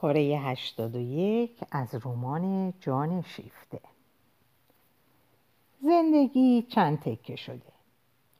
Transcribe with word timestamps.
پاره 0.00 0.20
81 0.20 1.50
از 1.70 1.94
رمان 2.06 2.72
جان 2.80 3.22
شیفته. 3.22 3.80
زندگی 5.82 6.62
چند 6.62 7.00
تکه 7.00 7.36
شده. 7.36 7.72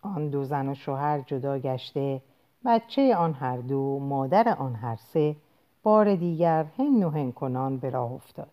آن 0.03 0.29
دو 0.29 0.45
زن 0.45 0.69
و 0.69 0.75
شوهر 0.75 1.21
جدا 1.21 1.59
گشته 1.59 2.23
بچه 2.65 3.17
آن 3.17 3.35
هر 3.35 3.57
دو 3.57 3.99
مادر 3.99 4.49
آن 4.49 4.75
هر 4.75 4.97
سه 4.97 5.37
بار 5.83 6.15
دیگر 6.15 6.67
هن 6.79 7.03
و 7.03 7.11
هن 7.11 7.77
به 7.77 7.91
راه 7.91 8.13
افتاد. 8.13 8.53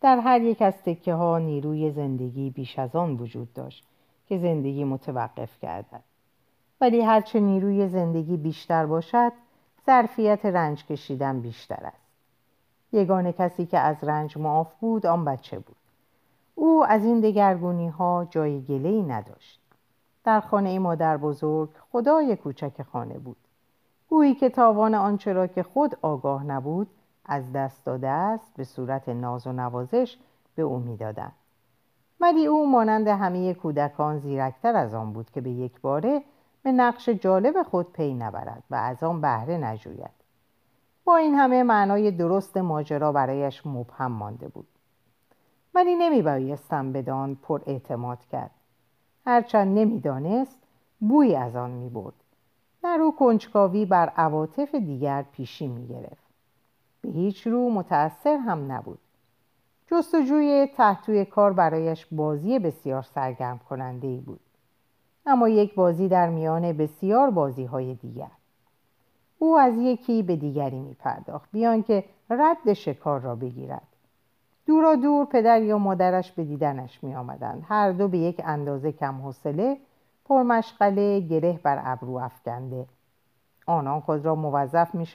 در 0.00 0.18
هر 0.18 0.42
یک 0.42 0.62
از 0.62 0.74
تکه 0.82 1.14
ها 1.14 1.38
نیروی 1.38 1.90
زندگی 1.90 2.50
بیش 2.50 2.78
از 2.78 2.96
آن 2.96 3.16
وجود 3.16 3.52
داشت 3.52 3.84
که 4.28 4.38
زندگی 4.38 4.84
متوقف 4.84 5.60
گردد. 5.60 6.04
ولی 6.80 7.00
هرچه 7.00 7.40
نیروی 7.40 7.88
زندگی 7.88 8.36
بیشتر 8.36 8.86
باشد 8.86 9.32
ظرفیت 9.88 10.46
رنج 10.46 10.84
کشیدن 10.84 11.40
بیشتر 11.40 11.80
است. 11.84 12.06
یگانه 12.92 13.32
کسی 13.32 13.66
که 13.66 13.78
از 13.78 14.04
رنج 14.04 14.38
معاف 14.38 14.74
بود 14.80 15.06
آن 15.06 15.24
بچه 15.24 15.58
بود. 15.58 15.76
او 16.54 16.84
از 16.84 17.04
این 17.04 17.20
دگرگونی 17.20 17.88
ها 17.88 18.26
جای 18.30 18.60
گله 18.60 18.88
ای 18.88 19.02
نداشت. 19.02 19.60
در 20.24 20.40
خانه 20.40 20.78
مادر 20.78 21.16
بزرگ 21.16 21.68
خدای 21.92 22.36
کوچک 22.36 22.82
خانه 22.82 23.18
بود. 23.18 23.36
گویی 24.08 24.34
که 24.34 24.48
تاوان 24.48 24.94
آنچه 24.94 25.32
را 25.32 25.46
که 25.46 25.62
خود 25.62 25.98
آگاه 26.02 26.44
نبود 26.44 26.88
از 27.24 27.52
دست 27.52 27.84
داده 27.84 28.08
است 28.08 28.52
به 28.56 28.64
صورت 28.64 29.08
ناز 29.08 29.46
و 29.46 29.52
نوازش 29.52 30.18
به 30.54 30.62
او 30.62 30.78
می‌دادند. 30.78 31.32
ولی 32.20 32.46
او 32.46 32.70
مانند 32.70 33.08
همه 33.08 33.54
کودکان 33.54 34.18
زیرکتر 34.18 34.76
از 34.76 34.94
آن 34.94 35.12
بود 35.12 35.30
که 35.30 35.40
به 35.40 35.50
یک 35.50 35.80
باره 35.80 36.22
به 36.62 36.72
نقش 36.72 37.08
جالب 37.08 37.62
خود 37.62 37.92
پی 37.92 38.14
نبرد 38.14 38.62
و 38.70 38.74
از 38.74 39.02
آن 39.02 39.20
بهره 39.20 39.56
نجوید. 39.56 40.18
با 41.04 41.16
این 41.16 41.34
همه 41.34 41.62
معنای 41.62 42.10
درست 42.10 42.56
ماجرا 42.56 43.12
برایش 43.12 43.66
مبهم 43.66 44.12
مانده 44.12 44.48
بود. 44.48 44.68
ولی 45.74 45.94
نمی 45.94 46.22
بایستم 46.22 46.92
بدان 46.92 47.34
پر 47.34 47.62
اعتماد 47.66 48.24
کرد. 48.24 48.50
هرچند 49.26 49.78
نمی‌دانست 49.78 50.58
بوی 51.00 51.36
از 51.36 51.56
آن 51.56 51.70
می 51.70 51.88
برد 51.88 52.14
در 52.82 52.98
او 53.02 53.16
کنجکاوی 53.16 53.84
بر 53.84 54.08
عواطف 54.08 54.74
دیگر 54.74 55.24
پیشی 55.32 55.68
می 55.68 55.86
گرفت 55.86 56.28
به 57.00 57.08
هیچ 57.08 57.46
رو 57.46 57.70
متأثر 57.70 58.36
هم 58.36 58.72
نبود. 58.72 58.98
جستجوی 59.86 60.68
تحتوی 60.76 61.24
کار 61.24 61.52
برایش 61.52 62.06
بازی 62.12 62.58
بسیار 62.58 63.02
سرگرم 63.02 63.58
کننده 63.58 64.06
ای 64.06 64.20
بود. 64.20 64.40
اما 65.28 65.48
یک 65.48 65.74
بازی 65.74 66.08
در 66.08 66.28
میان 66.28 66.72
بسیار 66.72 67.30
بازی 67.30 67.64
های 67.64 67.94
دیگر. 67.94 68.30
او 69.38 69.58
از 69.58 69.74
یکی 69.76 70.22
به 70.22 70.36
دیگری 70.36 70.80
می 70.80 70.94
پرداخت 70.94 71.48
بیان 71.52 71.82
که 71.82 72.04
رد 72.30 72.72
شکار 72.72 73.20
را 73.20 73.34
بگیرد. 73.34 73.88
دورا 74.66 74.94
دور 74.94 75.26
پدر 75.26 75.62
یا 75.62 75.78
مادرش 75.78 76.32
به 76.32 76.44
دیدنش 76.44 77.04
می 77.04 77.14
آمدند. 77.14 77.64
هر 77.68 77.92
دو 77.92 78.08
به 78.08 78.18
یک 78.18 78.42
اندازه 78.44 78.92
کم 78.92 79.14
حوصله 79.22 79.76
پرمشغله 80.24 81.20
گره 81.20 81.60
بر 81.62 81.82
ابرو 81.84 82.16
افکنده. 82.16 82.86
آنان 83.66 84.00
خود 84.00 84.24
را 84.24 84.34
موظف 84.34 84.94
می 84.94 85.06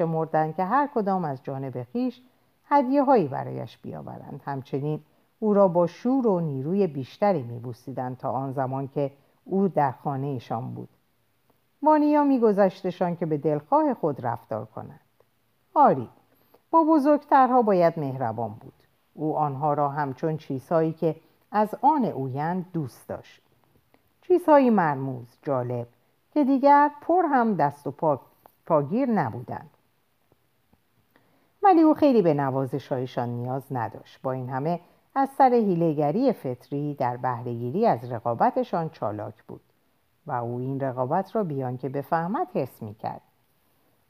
که 0.58 0.64
هر 0.64 0.90
کدام 0.96 1.26
از 1.26 1.44
جانب 1.44 1.84
خیش 1.84 2.22
هدیه 2.66 3.04
هایی 3.04 3.28
برایش 3.28 3.78
بیاورند. 3.78 4.42
همچنین 4.46 5.00
او 5.40 5.54
را 5.54 5.68
با 5.68 5.88
شور 5.88 6.28
و 6.28 6.40
نیروی 6.40 6.88
بیشتری 6.88 7.44
می 7.44 7.76
تا 8.20 8.32
آن 8.32 8.52
زمان 8.52 8.88
که 8.88 9.12
او 9.46 9.68
در 9.68 9.92
خانه 9.92 10.28
ایشان 10.28 10.74
بود. 10.74 10.90
وانیا 11.84 12.24
میگذشتشان 12.24 13.16
که 13.16 13.26
به 13.26 13.38
دلخواه 13.38 13.94
خود 13.94 14.26
رفتار 14.26 14.66
کنند 14.66 15.00
آری 15.74 16.10
با 16.72 16.84
بزرگترها 16.84 17.62
باید 17.62 18.00
مهربان 18.00 18.50
بود. 18.50 18.74
او 19.14 19.38
آنها 19.38 19.74
را 19.74 19.90
همچون 19.90 20.38
چیزهایی 20.38 20.94
که 20.94 21.16
از 21.52 21.76
آن 21.82 22.06
اویند 22.06 22.66
دوست 22.74 23.08
داشت. 23.08 23.42
چیزهایی 24.22 24.70
مرموز 24.70 25.38
جالب 25.42 25.88
که 26.34 26.44
دیگر 26.44 26.92
پر 27.02 27.24
هم 27.26 27.56
دست 27.56 27.88
و 27.88 27.92
پا 27.92 28.22
پاگیر 28.66 29.10
نبودند. 29.10 29.70
ولی 31.64 31.82
او 31.82 31.94
خیلی 31.94 32.22
به 32.22 32.34
نوازشهایشان 32.34 33.30
نیاز 33.30 33.64
نداشت. 33.72 34.22
با 34.22 34.32
این 34.32 34.50
همه 34.50 34.80
از 35.16 35.30
سر 35.38 35.54
هیلگری 35.54 36.34
فطری 36.34 36.94
در 36.94 37.18
بهرهگیری 37.18 37.86
از 37.86 38.12
رقابتشان 38.12 38.90
چالاک 38.90 39.44
بود 39.44 39.62
و 40.28 40.32
او 40.32 40.60
این 40.60 40.80
رقابت 40.80 41.36
را 41.36 41.44
بیان 41.44 41.78
که 41.78 41.90
بفهمد 41.90 42.48
حس 42.54 42.84
می 42.84 42.96
کرد. 42.96 43.22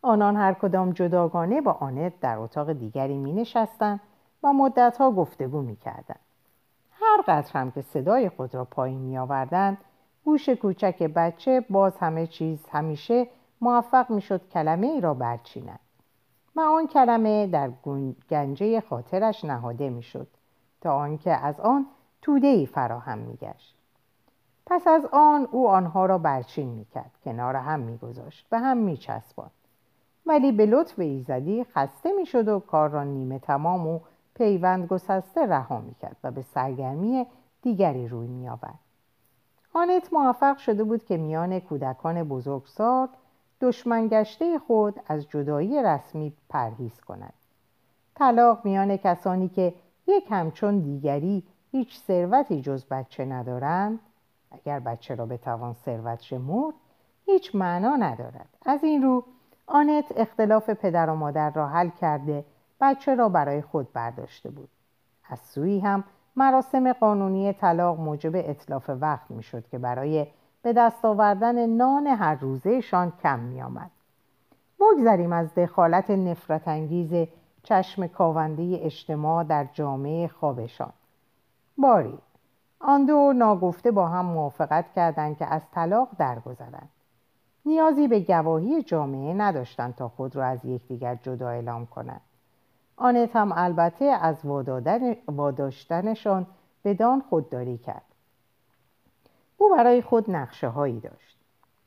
آنان 0.01 0.35
هر 0.35 0.53
کدام 0.53 0.91
جداگانه 0.91 1.61
با 1.61 1.71
آنت 1.71 2.19
در 2.19 2.37
اتاق 2.37 2.73
دیگری 2.73 3.17
می 3.17 3.33
نشستن 3.33 3.99
و 4.43 4.53
مدتها 4.53 5.11
گفتگو 5.11 5.61
می 5.61 5.75
کردن. 5.75 6.15
هر 6.91 7.21
قدر 7.27 7.51
هم 7.53 7.71
که 7.71 7.81
صدای 7.81 8.29
خود 8.29 8.55
را 8.55 8.65
پایین 8.65 8.99
می 8.99 9.17
آوردن 9.17 9.77
گوش 10.25 10.49
کوچک 10.49 11.03
بچه 11.03 11.65
باز 11.69 11.97
همه 11.97 12.27
چیز 12.27 12.59
همیشه 12.71 13.27
موفق 13.61 14.11
می 14.11 14.21
شد 14.21 14.49
کلمه 14.49 14.87
ای 14.87 15.01
را 15.01 15.13
برچیند 15.13 15.79
و 16.55 16.61
آن 16.61 16.87
کلمه 16.87 17.47
در 17.47 17.71
گنجه 18.29 18.81
خاطرش 18.81 19.45
نهاده 19.45 19.89
می 19.89 20.03
شد 20.03 20.27
تا 20.83 20.95
آنکه 20.95 21.31
از 21.31 21.59
آن 21.59 21.85
توده 22.21 22.47
ای 22.47 22.65
فراهم 22.65 23.17
می 23.17 23.35
گشت. 23.35 23.75
پس 24.65 24.87
از 24.87 25.05
آن 25.11 25.47
او 25.51 25.69
آنها 25.69 26.05
را 26.05 26.17
برچین 26.17 26.69
می 26.69 26.85
کرد 26.85 27.11
کنار 27.25 27.55
هم 27.55 27.79
می 27.79 27.97
گذاشت 27.97 28.47
و 28.51 28.59
هم 28.59 28.77
می 28.77 28.97
چسبان. 28.97 29.49
ولی 30.25 30.51
به 30.51 30.65
لطف 30.65 30.99
ایزدی 30.99 31.63
خسته 31.63 32.11
می 32.11 32.25
شد 32.25 32.47
و 32.47 32.59
کار 32.59 32.89
را 32.89 33.03
نیمه 33.03 33.39
تمام 33.39 33.87
و 33.87 33.99
پیوند 34.35 34.87
گسسته 34.87 35.45
رها 35.45 35.79
می 35.79 35.93
کرد 35.93 36.17
و 36.23 36.31
به 36.31 36.41
سرگرمی 36.41 37.25
دیگری 37.61 38.07
روی 38.07 38.27
می 38.27 38.49
آورد. 38.49 38.79
آنت 39.73 40.13
موفق 40.13 40.57
شده 40.57 40.83
بود 40.83 41.05
که 41.05 41.17
میان 41.17 41.59
کودکان 41.59 42.23
بزرگسال 42.23 43.07
دشمنگشته 43.61 44.59
خود 44.59 44.99
از 45.07 45.29
جدایی 45.29 45.83
رسمی 45.83 46.33
پرهیز 46.49 47.01
کند. 47.01 47.33
طلاق 48.15 48.65
میان 48.65 48.97
کسانی 48.97 49.49
که 49.49 49.73
یک 50.07 50.27
همچون 50.29 50.79
دیگری 50.79 51.43
هیچ 51.71 51.99
ثروتی 51.99 52.61
جز 52.61 52.85
بچه 52.85 53.25
ندارند. 53.25 53.99
اگر 54.51 54.79
بچه 54.79 55.15
را 55.15 55.25
بتوان 55.25 55.73
ثروت 55.73 56.21
شمرد 56.21 56.73
هیچ 57.25 57.55
معنا 57.55 57.95
ندارد. 57.95 58.49
از 58.65 58.83
این 58.83 59.03
رو 59.03 59.23
آنت 59.67 60.05
اختلاف 60.15 60.69
پدر 60.69 61.09
و 61.09 61.15
مادر 61.15 61.49
را 61.49 61.67
حل 61.67 61.89
کرده 61.89 62.45
بچه 62.81 63.15
را 63.15 63.29
برای 63.29 63.61
خود 63.61 63.93
برداشته 63.93 64.49
بود. 64.49 64.69
از 65.29 65.39
سوی 65.39 65.79
هم 65.79 66.03
مراسم 66.35 66.93
قانونی 66.93 67.53
طلاق 67.53 67.99
موجب 67.99 68.31
اطلاف 68.35 68.89
وقت 68.89 69.31
می‌شد 69.31 69.67
که 69.67 69.77
برای 69.77 70.27
به 70.61 70.73
دست 70.73 71.05
آوردن 71.05 71.65
نان 71.65 72.07
هر 72.07 72.35
روزهشان 72.35 73.13
کم 73.23 73.39
می 73.39 73.61
آمد. 73.61 73.91
بگذریم 74.79 75.33
از 75.33 75.55
دخالت 75.55 76.11
نفرت 76.11 76.67
انگیز 76.67 77.27
چشم 77.63 78.07
کاونده 78.07 78.79
اجتماع 78.81 79.43
در 79.43 79.67
جامعه 79.73 80.27
خوابشان. 80.27 80.93
باری 81.77 82.17
آن 82.79 83.05
دو 83.05 83.33
ناگفته 83.33 83.91
با 83.91 84.07
هم 84.07 84.25
موافقت 84.25 84.85
کردند 84.95 85.37
که 85.37 85.45
از 85.45 85.61
طلاق 85.71 86.09
درگذرند. 86.17 86.89
نیازی 87.65 88.07
به 88.07 88.19
گواهی 88.19 88.83
جامعه 88.83 89.33
نداشتند 89.33 89.95
تا 89.95 90.07
خود 90.07 90.35
را 90.35 90.45
از 90.45 90.65
یکدیگر 90.65 91.15
جدا 91.15 91.49
اعلام 91.49 91.85
کنند. 91.85 92.21
آنت 92.95 93.35
هم 93.35 93.51
البته 93.55 94.05
از 94.05 94.35
واداشتنشان 95.27 96.47
بدان 96.85 97.23
خودداری 97.29 97.77
کرد. 97.77 98.05
او 99.57 99.75
برای 99.75 100.01
خود 100.01 100.31
نقشه 100.31 100.67
هایی 100.67 100.99
داشت. 100.99 101.37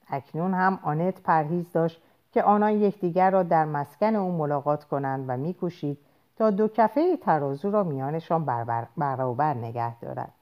اکنون 0.09 0.55
هم 0.55 0.79
آنت 0.83 1.21
پرهیز 1.21 1.73
داشت 1.73 2.03
که 2.37 2.43
آنان 2.43 2.73
یکدیگر 2.73 3.31
را 3.31 3.43
در 3.43 3.65
مسکن 3.65 4.17
او 4.17 4.33
ملاقات 4.33 4.85
کنند 4.85 5.25
و 5.29 5.37
میکوشید 5.37 5.99
تا 6.37 6.51
دو 6.51 6.69
کفه 6.69 7.17
ترازو 7.17 7.71
را 7.71 7.85
میانشان 7.85 8.45
برابر 8.97 9.55
نگه 9.55 10.01
دارد. 10.01 10.33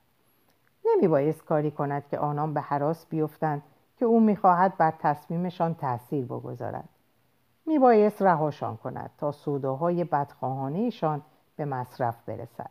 نمی 0.86 1.08
بایست 1.08 1.44
کاری 1.44 1.70
کند 1.70 2.08
که 2.08 2.18
آنان 2.18 2.54
به 2.54 2.60
حراس 2.60 3.06
بیفتند 3.06 3.62
که 3.96 4.04
او 4.04 4.20
می‌خواهد 4.20 4.76
بر 4.76 4.92
تصمیمشان 4.98 5.74
تأثیر 5.74 6.24
بگذارد. 6.24 6.88
می 7.66 7.78
بایست 7.78 8.22
رهاشان 8.22 8.76
کند 8.76 9.10
تا 9.18 9.32
سوداهای 9.32 10.04
بدخواهانهشان 10.04 11.22
به 11.56 11.64
مصرف 11.64 12.16
برسد. 12.26 12.70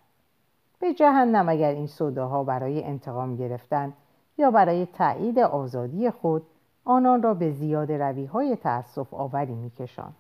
به 0.80 0.94
جهنم 0.94 1.50
اگر 1.50 1.72
این 1.72 1.88
سوداها 1.88 2.44
برای 2.44 2.84
انتقام 2.84 3.36
گرفتن 3.36 3.94
یا 4.38 4.52
برای 4.52 4.86
تایید 4.86 5.40
آزادی 5.40 6.10
خود 6.10 6.44
آنان 6.86 7.24
را 7.24 7.34
به 7.34 7.52
زیاد 7.52 7.92
روی 7.92 8.26
های 8.26 8.56
تأصف 8.56 9.14
آوری 9.14 9.56
می 9.56 9.70
کشان. 9.70 10.14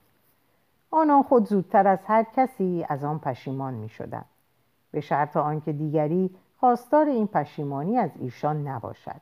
آنان 0.92 1.24
خود 1.24 1.45
زودتر 1.45 1.88
از 1.88 2.00
هر 2.06 2.24
کسی 2.24 2.86
از 2.89 3.04
آن 3.04 3.19
پشیمان 3.19 3.74
می 3.74 3.89
شدن. 3.89 4.25
به 4.92 5.01
شرط 5.01 5.38
آنکه 5.38 5.74
دیگری 5.74 6.36
خواستار 6.60 7.06
این 7.06 7.27
پشیمانی 7.27 7.98
از 7.98 8.12
ایشان 8.19 8.68
نباشد 8.68 9.21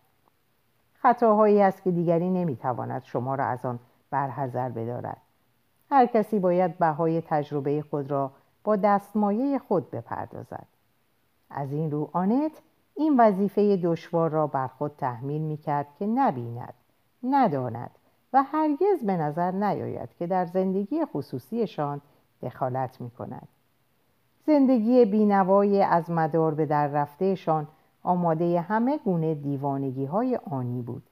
خطاهایی 0.93 1.61
است 1.61 1.83
که 1.83 1.91
دیگری 1.91 2.29
نمی‌تواند 2.29 3.03
شما 3.03 3.35
را 3.35 3.45
از 3.45 3.65
آن 3.65 3.79
برحذر 4.09 4.69
بدارد 4.69 5.17
هر 5.91 6.05
کسی 6.05 6.39
باید 6.39 6.77
بهای 6.77 7.21
تجربه 7.21 7.81
خود 7.81 8.11
را 8.11 8.31
با 8.63 8.75
دستمایه 8.75 9.59
خود 9.59 9.91
بپردازد 9.91 10.67
از 11.49 11.71
این 11.71 11.91
رو 11.91 12.09
آنت 12.13 12.51
این 12.95 13.19
وظیفه 13.19 13.77
دشوار 13.77 14.29
را 14.29 14.47
بر 14.47 14.67
خود 14.67 14.91
تحمیل 14.97 15.41
می 15.41 15.57
کرد 15.57 15.87
که 15.99 16.05
نبیند 16.05 16.73
نداند 17.23 17.91
و 18.33 18.43
هرگز 18.43 19.03
به 19.05 19.17
نظر 19.17 19.51
نیاید 19.51 20.09
که 20.19 20.27
در 20.27 20.45
زندگی 20.45 21.05
خصوصیشان 21.05 22.01
دخالت 22.41 23.01
می 23.01 23.09
کند. 23.09 23.47
زندگی 24.45 25.05
بینوای 25.05 25.83
از 25.83 26.11
مدار 26.11 26.53
به 26.53 26.65
در 26.65 26.87
رفتهشان 26.87 27.67
آماده 28.03 28.61
همه 28.61 28.97
گونه 28.97 29.35
دیوانگی 29.35 30.05
های 30.05 30.39
آنی 30.51 30.81
بود 30.81 31.03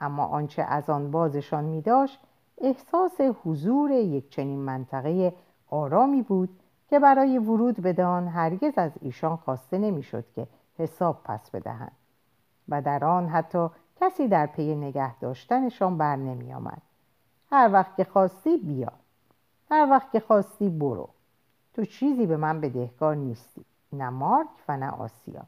اما 0.00 0.26
آنچه 0.26 0.62
از 0.62 0.90
آن 0.90 1.10
بازشان 1.10 1.64
می 1.64 1.82
داشت 1.82 2.20
احساس 2.58 3.20
حضور 3.44 3.90
یک 3.90 4.30
چنین 4.30 4.58
منطقه 4.58 5.34
آرامی 5.70 6.22
بود 6.22 6.48
که 6.88 6.98
برای 6.98 7.38
ورود 7.38 7.80
بدان 7.80 8.28
هرگز 8.28 8.72
از 8.76 8.92
ایشان 9.00 9.36
خواسته 9.36 9.78
نمی‌شد 9.78 10.24
که 10.34 10.46
حساب 10.78 11.20
پس 11.24 11.50
بدهند 11.50 11.96
و 12.68 12.82
در 12.82 13.04
آن 13.04 13.28
حتی 13.28 13.68
کسی 14.00 14.28
در 14.28 14.46
پی 14.46 14.74
نگه 14.74 15.18
داشتنشان 15.18 15.98
بر 15.98 16.16
نمی 16.16 16.52
آمد. 16.52 16.82
هر 17.50 17.70
وقت 17.72 17.96
که 17.96 18.04
خواستی 18.04 18.56
بیا. 18.56 18.92
هر 19.70 19.90
وقت 19.90 20.12
که 20.12 20.20
خواستی 20.20 20.68
برو. 20.68 21.08
تو 21.74 21.84
چیزی 21.84 22.26
به 22.26 22.36
من 22.36 22.60
بدهکار 22.60 23.16
نیستی. 23.16 23.64
نه 23.92 24.10
مارک 24.10 24.48
و 24.68 24.76
نه 24.76 24.90
آسیا. 24.90 25.42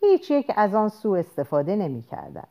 هیچ 0.00 0.30
یک 0.30 0.52
از 0.56 0.74
آن 0.74 0.88
سو 0.88 1.10
استفاده 1.10 1.76
نمی 1.76 2.02
کردن. 2.02 2.46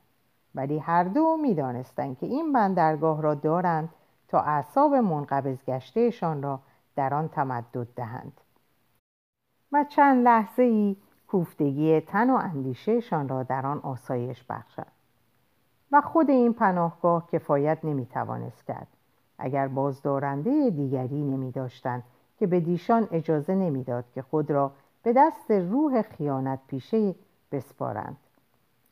ولی 0.55 0.79
هر 0.79 1.03
دو 1.03 1.37
می 1.37 1.55
دانستن 1.55 2.15
که 2.15 2.25
این 2.25 2.53
بندرگاه 2.53 3.21
را 3.21 3.35
دارند 3.35 3.89
تا 4.27 4.41
اعصاب 4.41 4.93
منقبض 4.93 5.63
گشتهشان 5.63 6.41
را 6.43 6.59
در 6.95 7.13
آن 7.13 7.27
تمدد 7.27 7.87
دهند. 7.95 8.41
و 9.71 9.83
چند 9.89 10.23
لحظه 10.23 10.63
ای 10.63 10.95
کوفتگی 11.27 12.01
تن 12.01 12.29
و 12.29 12.35
اندیشهشان 12.35 13.29
را 13.29 13.43
در 13.43 13.65
آن 13.65 13.79
آسایش 13.79 14.43
بخشد. 14.49 14.94
و 15.91 16.01
خود 16.01 16.29
این 16.29 16.53
پناهگاه 16.53 17.27
کفایت 17.27 17.77
نمی 17.83 18.05
توانست 18.05 18.65
کرد. 18.65 18.87
اگر 19.37 19.67
بازدارنده 19.67 20.69
دیگری 20.69 21.23
نمی 21.23 21.51
داشتن 21.51 22.03
که 22.37 22.47
به 22.47 22.59
دیشان 22.59 23.07
اجازه 23.11 23.55
نمی‌داد 23.55 24.05
که 24.11 24.21
خود 24.21 24.51
را 24.51 24.71
به 25.03 25.13
دست 25.13 25.51
روح 25.51 26.01
خیانت 26.01 26.59
پیشه 26.67 27.15
بسپارند. 27.51 28.17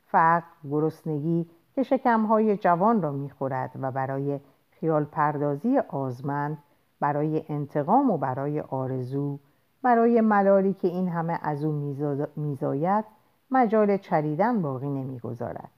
فقر 0.07 0.45
گرسنگی 0.71 1.49
که 1.75 1.83
شکمهای 1.83 2.57
جوان 2.57 3.01
را 3.01 3.11
می‌خورد 3.11 3.71
و 3.81 3.91
برای 3.91 4.39
خیال 4.71 5.03
پردازی 5.03 5.77
آزمند 5.77 6.57
برای 6.99 7.45
انتقام 7.49 8.11
و 8.11 8.17
برای 8.17 8.59
آرزو 8.59 9.39
برای 9.81 10.21
ملالی 10.21 10.73
که 10.73 10.87
این 10.87 11.09
همه 11.09 11.39
از 11.41 11.63
او 11.63 11.95
میزاید 12.35 13.05
مجال 13.51 13.97
چریدن 13.97 14.61
باقی 14.61 14.89
نمی‌گذارد. 14.89 15.69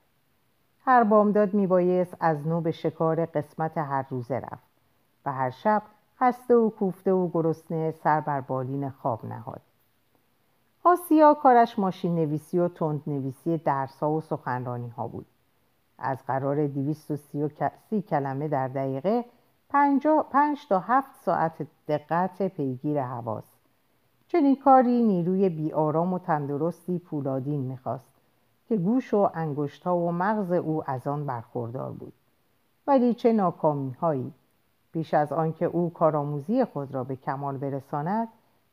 هر 0.88 1.04
بامداد 1.04 1.54
میبایست 1.54 2.18
از 2.20 2.48
نو 2.48 2.62
به 2.62 2.72
شکار 2.72 3.26
قسمت 3.26 3.78
هر 3.78 4.06
روزه 4.10 4.36
رفت 4.36 4.64
و 5.26 5.32
هر 5.32 5.50
شب 5.50 5.84
خسته 6.20 6.56
و 6.56 6.70
کوفته 6.70 7.14
و 7.14 7.30
گرسنه 7.34 7.92
سر 7.92 8.22
بر 8.22 8.42
بالین 8.42 8.90
خواب 8.90 9.26
نهاد. 9.26 9.62
آسیا 10.84 11.34
کارش 11.34 11.80
ماشین 11.80 12.16
نویسی 12.16 12.60
و 12.60 12.68
تند 12.68 13.02
نویسی 13.08 13.58
درس 13.58 14.00
ها 14.00 14.12
و 14.12 14.22
سخنرانی 14.22 14.90
ها 14.90 15.08
بود. 15.08 15.26
از 15.98 16.18
قرار 16.28 16.68
سی 17.90 18.02
کلمه 18.02 18.48
در 18.48 18.68
دقیقه 18.68 19.26
پنج 19.70 20.68
تا 20.70 20.80
هفت 20.80 21.16
ساعت 21.22 21.68
دقت 21.88 22.48
پیگیر 22.48 23.04
حواس. 23.04 23.56
چنین 24.28 24.56
کاری 24.56 25.02
نیروی 25.02 25.50
بیارام 25.50 26.14
و 26.14 26.20
تندرستی 26.20 27.00
پولادین 27.00 27.62
می‌خواست. 27.62 28.14
که 28.67 28.77
گوش 28.77 29.13
و 29.13 29.29
انگشتها 29.33 29.97
و 29.97 30.12
مغز 30.12 30.51
او 30.51 30.89
از 30.89 31.07
آن 31.07 31.25
برخوردار 31.25 31.91
بود. 31.91 32.13
ولی 32.88 33.13
چه 33.13 33.33
ناکامی 33.33 33.91
هایی 33.91 34.33
بیش 34.91 35.13
از 35.13 35.31
آنکه 35.31 35.65
او 35.65 35.94
کارآموزی 35.94 36.65
خود 36.65 36.94
را 36.94 37.03
به 37.03 37.15
کمال 37.15 37.57
برساند 37.57 38.27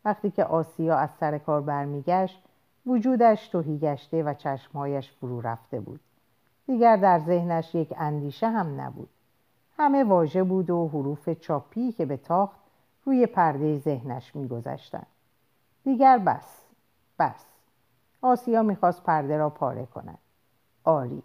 وقتی 0.04 0.30
که 0.30 0.44
آسیا 0.44 0.96
از 0.96 1.10
سر 1.20 1.38
کار 1.38 1.60
برمیگشت 1.60 2.42
وجودش 2.86 3.48
توهی 3.48 3.78
گشته 3.78 4.22
و 4.22 4.34
چشمهایش 4.34 5.12
فرو 5.12 5.40
رفته 5.40 5.80
بود. 5.80 6.00
دیگر 6.66 6.96
در 6.96 7.18
ذهنش 7.18 7.74
یک 7.74 7.94
اندیشه 7.96 8.48
هم 8.48 8.80
نبود. 8.80 9.08
همه 9.78 10.04
واژه 10.04 10.42
بود 10.42 10.70
و 10.70 10.88
حروف 10.88 11.28
چاپی 11.28 11.92
که 11.92 12.06
به 12.06 12.16
تاخت 12.16 12.56
روی 13.04 13.26
پرده 13.26 13.78
ذهنش 13.78 14.36
میگذشتند 14.36 15.06
دیگر 15.84 16.18
بس. 16.18 16.64
بس. 17.18 17.51
آسیا 18.22 18.62
می‌خواست 18.62 19.02
پرده 19.02 19.36
را 19.36 19.50
پاره 19.50 19.86
کند. 19.86 20.18
آری 20.84 21.22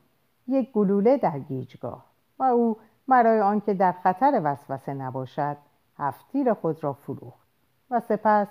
یک 0.47 0.71
گلوله 0.71 1.17
در 1.17 1.39
گیجگاه 1.39 2.05
و 2.39 2.43
او 2.43 2.77
برای 3.07 3.41
آنکه 3.41 3.73
در 3.73 3.91
خطر 3.91 4.41
وسوسه 4.43 4.93
نباشد 4.93 5.57
هفتیر 5.97 6.53
خود 6.53 6.83
را 6.83 6.93
فروخت 6.93 7.47
و 7.91 7.99
سپس 7.99 8.47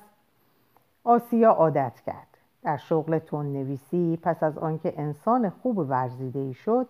آسیا 1.04 1.50
عادت 1.50 2.00
کرد. 2.06 2.26
در 2.62 2.76
شغل 2.76 3.19
تون 3.19 3.52
نویسی 3.52 4.19
پس 4.22 4.43
از 4.43 4.58
آنکه 4.58 4.94
انسان 4.96 5.50
خوب 5.50 5.78
ورزیده 5.78 6.38
ای 6.38 6.54
شد 6.54 6.88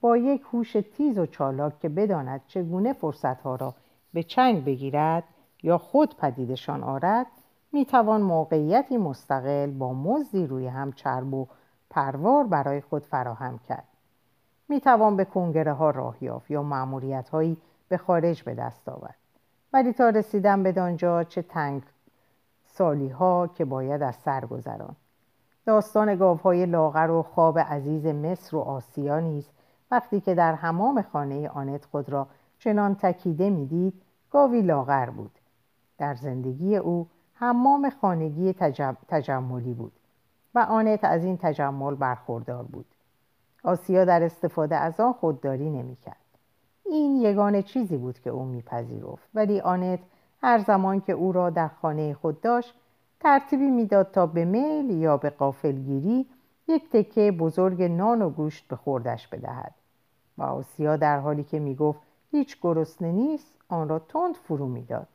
با 0.00 0.16
یک 0.16 0.42
هوش 0.52 0.76
تیز 0.96 1.18
و 1.18 1.26
چالاک 1.26 1.80
که 1.80 1.88
بداند 1.88 2.40
چگونه 2.46 2.92
فرصتها 2.92 3.56
را 3.56 3.74
به 4.12 4.22
چنگ 4.22 4.64
بگیرد 4.64 5.24
یا 5.62 5.78
خود 5.78 6.16
پدیدشان 6.16 6.82
آرد 6.82 7.26
می‌توان 7.76 8.20
موقعیتی 8.20 8.96
مستقل 8.96 9.70
با 9.70 9.92
مزدی 9.92 10.46
روی 10.46 10.66
هم 10.66 10.92
چرب 10.92 11.34
و 11.34 11.46
پروار 11.90 12.44
برای 12.44 12.80
خود 12.80 13.04
فراهم 13.04 13.58
کرد. 13.58 13.88
می‌توان 14.68 15.16
به 15.16 15.24
کنگره 15.24 15.72
ها 15.72 15.90
راه 15.90 16.24
یافت 16.24 16.50
یا 16.50 16.62
معمولیت 16.62 17.28
هایی 17.28 17.56
به 17.88 17.96
خارج 17.96 18.42
به 18.42 18.54
دست 18.54 18.88
آورد. 18.88 19.16
ولی 19.72 19.92
تا 19.92 20.08
رسیدن 20.08 20.62
به 20.62 20.72
دانجا 20.72 21.24
چه 21.24 21.42
تنگ 21.42 21.82
سالی 22.64 23.08
ها 23.08 23.46
که 23.54 23.64
باید 23.64 24.02
از 24.02 24.16
سر 24.16 24.46
گذران. 24.46 24.96
داستان 25.66 26.16
گاوهای 26.16 26.66
لاغر 26.66 27.10
و 27.10 27.22
خواب 27.22 27.58
عزیز 27.58 28.06
مصر 28.06 28.56
و 28.56 28.60
آسیا 28.60 29.20
نیز 29.20 29.48
وقتی 29.90 30.20
که 30.20 30.34
در 30.34 30.54
حمام 30.54 31.02
خانه 31.02 31.48
آنت 31.48 31.84
خود 31.84 32.08
را 32.08 32.26
چنان 32.58 32.94
تکیده 32.94 33.50
می‌دید 33.50 34.02
گاوی 34.30 34.62
لاغر 34.62 35.10
بود. 35.10 35.38
در 35.98 36.14
زندگی 36.14 36.76
او 36.76 37.06
حمام 37.38 37.90
خانگی 37.90 38.52
تجملی 39.08 39.74
بود 39.74 39.92
و 40.54 40.58
آنت 40.58 41.04
از 41.04 41.24
این 41.24 41.36
تجمل 41.36 41.94
برخوردار 41.94 42.62
بود. 42.62 42.86
آسیا 43.64 44.04
در 44.04 44.22
استفاده 44.22 44.76
از 44.76 45.00
آن 45.00 45.12
خودداری 45.12 45.70
نمی‌کرد. 45.70 46.16
این 46.84 47.16
یگانه 47.16 47.62
چیزی 47.62 47.96
بود 47.96 48.18
که 48.18 48.30
او 48.30 48.44
میپذیرفت 48.44 49.28
ولی 49.34 49.60
آنت 49.60 50.00
هر 50.42 50.58
زمان 50.58 51.00
که 51.00 51.12
او 51.12 51.32
را 51.32 51.50
در 51.50 51.68
خانه 51.68 52.14
خود 52.14 52.40
داشت 52.40 52.74
ترتیبی 53.20 53.70
می‌داد 53.70 54.10
تا 54.10 54.26
به 54.26 54.44
میل 54.44 54.90
یا 54.90 55.16
به 55.16 55.30
قافلگیری 55.30 56.26
یک 56.68 56.90
تکه 56.90 57.32
بزرگ 57.32 57.82
نان 57.82 58.22
و 58.22 58.30
گوشت 58.30 58.68
به 58.68 58.76
خوردش 58.76 59.28
بدهد. 59.28 59.74
و 60.38 60.42
آسیا 60.42 60.96
در 60.96 61.18
حالی 61.18 61.44
که 61.44 61.58
می‌گفت 61.58 62.00
هیچ 62.30 62.60
گرسنه 62.62 63.12
نیست 63.12 63.58
آن 63.68 63.88
را 63.88 63.98
تند 63.98 64.34
فرو 64.34 64.68
می‌داد. 64.68 65.08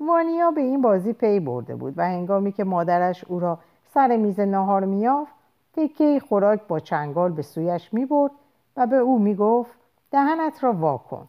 وانیا 0.00 0.50
به 0.50 0.60
این 0.60 0.82
بازی 0.82 1.12
پی 1.12 1.40
برده 1.40 1.76
بود 1.76 1.94
و 1.96 2.02
هنگامی 2.02 2.52
که 2.52 2.64
مادرش 2.64 3.24
او 3.24 3.40
را 3.40 3.58
سر 3.84 4.16
میز 4.16 4.40
ناهار 4.40 4.84
میافت 4.84 5.32
تکه 5.72 6.20
خوراک 6.28 6.66
با 6.68 6.80
چنگال 6.80 7.32
به 7.32 7.42
سویش 7.42 7.94
می‌برد 7.94 8.30
و 8.76 8.86
به 8.86 8.96
او 8.96 9.18
می‌گفت 9.18 9.78
دهنت 10.10 10.64
را 10.64 10.72
واکن 10.72 11.28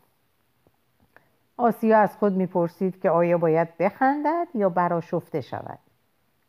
آسیا 1.58 2.00
از 2.00 2.18
خود 2.18 2.34
می‌پرسید 2.34 3.02
که 3.02 3.10
آیا 3.10 3.38
باید 3.38 3.78
بخندد 3.78 4.48
یا 4.54 4.70
براشفته 4.70 5.42
شود. 5.42 5.80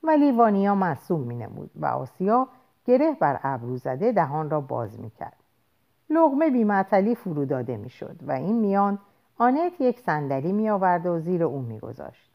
ولی 0.02 0.32
وانیا 0.32 0.75
معصوم 0.75 1.20
مینمود 1.20 1.70
و 1.76 1.87
آسیا 1.87 2.48
گره 2.84 3.12
بر 3.12 3.40
ابرو 3.42 3.76
زده 3.76 4.12
دهان 4.12 4.50
را 4.50 4.60
باز 4.60 5.00
می‌کرد. 5.00 5.37
لغمه 6.10 6.50
بیمعطلی 6.50 7.14
فرو 7.14 7.44
داده 7.44 7.76
می‌شد 7.76 8.16
و 8.26 8.32
این 8.32 8.56
میان 8.56 8.98
آنت 9.40 9.80
یک 9.80 10.00
صندلی 10.00 10.52
میآورد 10.52 11.07
و 11.07 11.18
زیر 11.18 11.45
او 11.45 11.61
میگذاشت. 11.61 12.30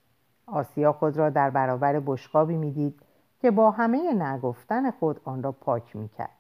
آسیا 0.48 0.94
خود 0.94 1.18
را 1.18 1.30
در 1.30 1.50
برابر 1.50 2.00
بشقابی 2.00 2.56
می‌دید 2.56 3.00
که 3.42 3.52
با 3.52 3.72
همه 3.72 4.14
نگفتن 4.14 4.92
خود 4.92 5.22
آن 5.26 5.44
را 5.44 5.52
پاک 5.52 5.96
می‌کرد. 5.96 6.38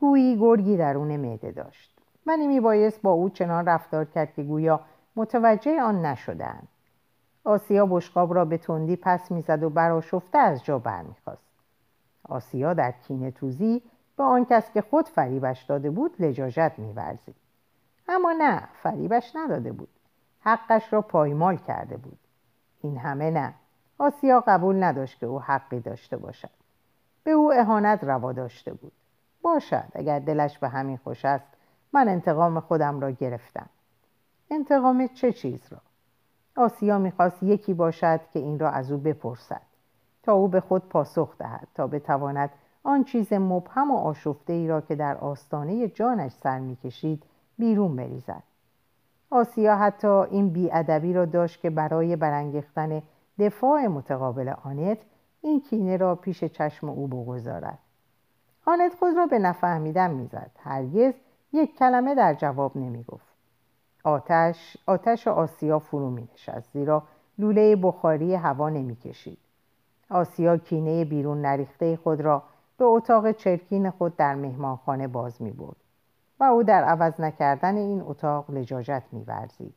گویی 0.00 0.38
گرگی 0.38 0.76
درون 0.76 1.16
معده 1.16 1.52
داشت. 1.52 1.98
منی 2.26 2.46
میبایست 2.46 3.02
با 3.02 3.10
او 3.10 3.28
چنان 3.28 3.66
رفتار 3.66 4.04
کرد 4.04 4.34
که 4.34 4.42
گویا 4.42 4.80
متوجه 5.16 5.82
آن 5.82 6.06
نشدهاند. 6.06 6.68
آسیا 7.44 7.86
بشقاب 7.86 8.34
را 8.34 8.44
به 8.44 8.58
تندی 8.58 8.96
پس 8.96 9.30
می‌زد 9.30 9.62
و 9.62 9.70
براشفته 9.70 10.38
از 10.38 10.64
جا 10.64 10.78
برمیخواست. 10.78 11.46
آسیا 12.28 12.74
در 12.74 12.90
کینه 12.90 13.30
توزی 13.30 13.82
به 14.16 14.22
آن 14.22 14.44
کس 14.44 14.72
که 14.72 14.82
خود 14.82 15.08
فریبش 15.08 15.62
داده 15.62 15.90
بود 15.90 16.22
لجاجت 16.22 16.72
میورزید. 16.78 17.34
اما 18.10 18.32
نه 18.32 18.68
فریبش 18.82 19.36
نداده 19.36 19.72
بود. 19.72 19.88
حقش 20.40 20.92
را 20.92 21.02
پایمال 21.02 21.56
کرده 21.56 21.96
بود. 21.96 22.18
این 22.82 22.96
همه 22.96 23.30
نه. 23.30 23.54
آسیا 23.98 24.44
قبول 24.46 24.82
نداشت 24.82 25.18
که 25.18 25.26
او 25.26 25.40
حقی 25.40 25.80
داشته 25.80 26.16
باشد. 26.16 26.50
به 27.24 27.30
او 27.30 27.52
اهانت 27.52 28.04
روا 28.04 28.32
داشته 28.32 28.72
بود. 28.72 28.92
باشد 29.42 29.84
اگر 29.94 30.18
دلش 30.18 30.58
به 30.58 30.68
همین 30.68 30.96
خوش 30.96 31.24
است 31.24 31.46
من 31.92 32.08
انتقام 32.08 32.60
خودم 32.60 33.00
را 33.00 33.10
گرفتم. 33.10 33.66
انتقام 34.50 35.06
چه 35.06 35.32
چیز 35.32 35.60
را؟ 35.70 35.78
آسیا 36.56 36.98
می‌خواست 36.98 37.42
یکی 37.42 37.74
باشد 37.74 38.20
که 38.32 38.38
این 38.38 38.58
را 38.58 38.70
از 38.70 38.92
او 38.92 38.98
بپرسد. 38.98 39.62
تا 40.22 40.32
او 40.32 40.48
به 40.48 40.60
خود 40.60 40.88
پاسخ 40.88 41.36
دهد 41.38 41.68
تا 41.74 41.86
بتواند 41.86 42.50
آن 42.82 43.04
چیز 43.04 43.32
مبهم 43.32 43.90
و 43.90 43.96
آشفته 43.96 44.52
ای 44.52 44.68
را 44.68 44.80
که 44.80 44.94
در 44.94 45.16
آستانه 45.16 45.88
جانش 45.88 46.32
سر 46.32 46.58
می‌کشید 46.58 47.22
بیرون 47.60 47.96
بریزد. 47.96 48.42
آسیا 49.30 49.76
حتی 49.76 50.08
این 50.08 50.48
بیادبی 50.48 51.12
را 51.12 51.24
داشت 51.24 51.60
که 51.60 51.70
برای 51.70 52.16
برانگیختن 52.16 53.02
دفاع 53.38 53.86
متقابل 53.86 54.54
آنت 54.64 54.98
این 55.40 55.60
کینه 55.60 55.96
را 55.96 56.14
پیش 56.14 56.44
چشم 56.44 56.88
او 56.88 57.06
بگذارد. 57.06 57.78
آنت 58.66 58.94
خود 58.94 59.16
را 59.16 59.26
به 59.26 59.38
نفهمیدن 59.38 60.10
می‌زد. 60.10 60.50
هرگز 60.58 61.14
یک 61.52 61.78
کلمه 61.78 62.14
در 62.14 62.34
جواب 62.34 62.76
نمی‌گفت. 62.76 63.30
آتش 64.04 64.76
آتش 64.86 65.28
آسیا 65.28 65.78
فرو 65.78 66.10
می 66.10 66.28
نشست 66.34 66.72
زیرا 66.72 67.02
لوله 67.38 67.76
بخاری 67.76 68.34
هوا 68.34 68.68
نمی 68.68 68.96
کشید. 68.96 69.38
آسیا 70.10 70.56
کینه 70.56 71.04
بیرون 71.04 71.40
نریخته 71.40 71.96
خود 71.96 72.20
را 72.20 72.42
به 72.78 72.84
اتاق 72.84 73.32
چرکین 73.32 73.90
خود 73.90 74.16
در 74.16 74.34
مهمانخانه 74.34 75.08
باز 75.08 75.42
می 75.42 75.50
برد 75.50 75.76
و 76.40 76.44
او 76.44 76.62
در 76.62 76.84
عوض 76.84 77.20
نکردن 77.20 77.76
این 77.76 78.02
اتاق 78.06 78.50
لجاجت 78.50 79.02
می 79.12 79.24
ورزید. 79.24 79.74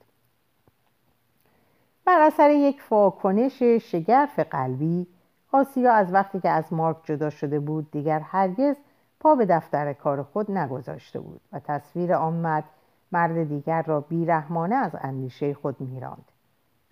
بر 2.06 2.22
اثر 2.22 2.50
یک 2.50 2.82
فاکنش 2.82 3.64
شگرف 3.64 4.40
قلبی 4.40 5.08
آسیا 5.52 5.94
از 5.94 6.14
وقتی 6.14 6.40
که 6.40 6.50
از 6.50 6.74
مارک 6.74 6.98
جدا 7.04 7.30
شده 7.30 7.60
بود 7.60 7.92
دیگر 7.92 8.20
هرگز 8.20 8.76
پا 9.20 9.36
به 9.36 9.46
دفتر 9.46 9.94
کار 9.94 10.24
خود 10.24 10.52
نگذاشته 10.52 11.20
بود 11.20 11.42
و 11.52 11.60
تصویر 11.60 12.14
آن 12.14 12.34
مرد 12.34 12.64
مرد 13.12 13.44
دیگر 13.44 13.82
را 13.82 14.02
بیرحمانه 14.02 14.76
از 14.76 14.92
اندیشه 15.02 15.54
خود 15.54 15.82
میراند 15.82 16.26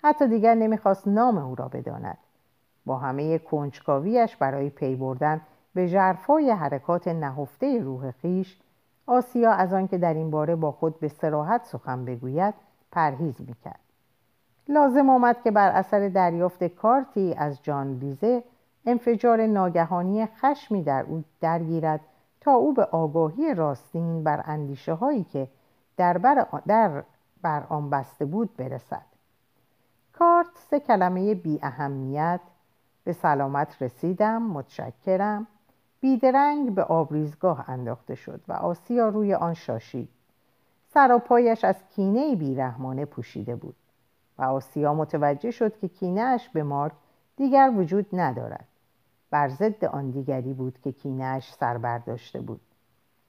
حتی 0.04 0.28
دیگر 0.28 0.56
نمی‌خواست 0.56 1.08
نام 1.08 1.38
او 1.38 1.56
را 1.56 1.68
بداند 1.68 2.18
با 2.86 2.98
همه 2.98 3.38
کنجکاویش 3.40 4.36
برای 4.36 4.70
پی 4.70 4.96
بردن 4.96 5.42
به 5.74 5.88
ژرفای 5.88 6.52
حرکات 6.52 7.08
نهفته 7.08 7.80
روح 7.80 8.12
خیش 8.12 8.60
آسیا 9.08 9.52
از 9.52 9.74
آنکه 9.74 9.98
در 9.98 10.14
این 10.14 10.32
باره 10.32 10.56
با 10.56 10.72
خود 10.72 11.00
به 11.00 11.08
سراحت 11.08 11.66
سخن 11.66 12.06
بگوید 12.06 12.54
پرهیز 12.92 13.42
می‌کرد. 13.42 13.80
لازم 14.68 15.10
آمد 15.10 15.42
که 15.44 15.52
بر 15.52 15.70
اثر 15.72 16.10
دریافت 16.10 16.64
کارتی 16.64 17.34
از 17.38 17.64
جان 17.64 17.94
لیزه 17.94 18.44
انفجار 18.86 19.48
ناگهانی 19.48 20.26
خشمی 20.26 20.84
در 20.84 21.04
او 21.04 21.24
درگیرد 21.42 22.00
تا 22.42 22.52
او 22.52 22.74
به 22.74 22.86
آگاهی 22.86 23.54
راستین 23.54 24.24
بر 24.24 24.44
اندیشه 24.46 24.94
هایی 24.94 25.24
که 25.24 25.48
در 25.98 26.18
بر, 26.18 26.48
در 26.68 27.04
بر 27.42 27.64
آن 27.70 27.90
بسته 27.90 28.26
بود 28.26 28.58
برسد. 28.58 29.06
کارت 30.14 30.48
سه 30.70 30.80
کلمه 30.80 31.36
بی 31.36 31.60
اهمیت 31.64 32.40
به 33.04 33.14
سلامت 33.14 33.82
رسیدم 33.82 34.42
متشکرم. 34.42 35.48
بیدرنگ 36.02 36.76
به 36.76 36.84
آبریزگاه 36.84 37.70
انداخته 37.70 38.16
شد 38.16 38.42
و 38.48 38.54
آسیا 38.54 39.10
روی 39.10 39.34
آن 39.34 39.54
شاشید. 39.54 40.10
سر 40.94 41.12
و 41.12 41.20
پایش 41.20 41.64
از 41.64 41.76
کینه 41.96 42.36
بیرحمانه 42.36 43.06
پوشیده 43.06 43.56
بود 43.56 43.76
و 44.38 44.44
آسیا 44.44 44.94
متوجه 44.94 45.52
شد 45.52 45.78
که 45.78 45.88
کینهاش 45.88 46.50
به 46.50 46.64
مارک 46.64 46.94
دیگر 47.38 47.74
وجود 47.78 48.06
ندارد. 48.14 48.68
بر 49.32 49.50
ضد 49.50 49.86
آن 49.86 50.10
دیگری 50.10 50.54
بود 50.54 50.80
که 50.84 50.92
کینهاش 50.92 51.54
سر 51.54 51.78
برداشته 51.78 52.42
بود 52.42 52.62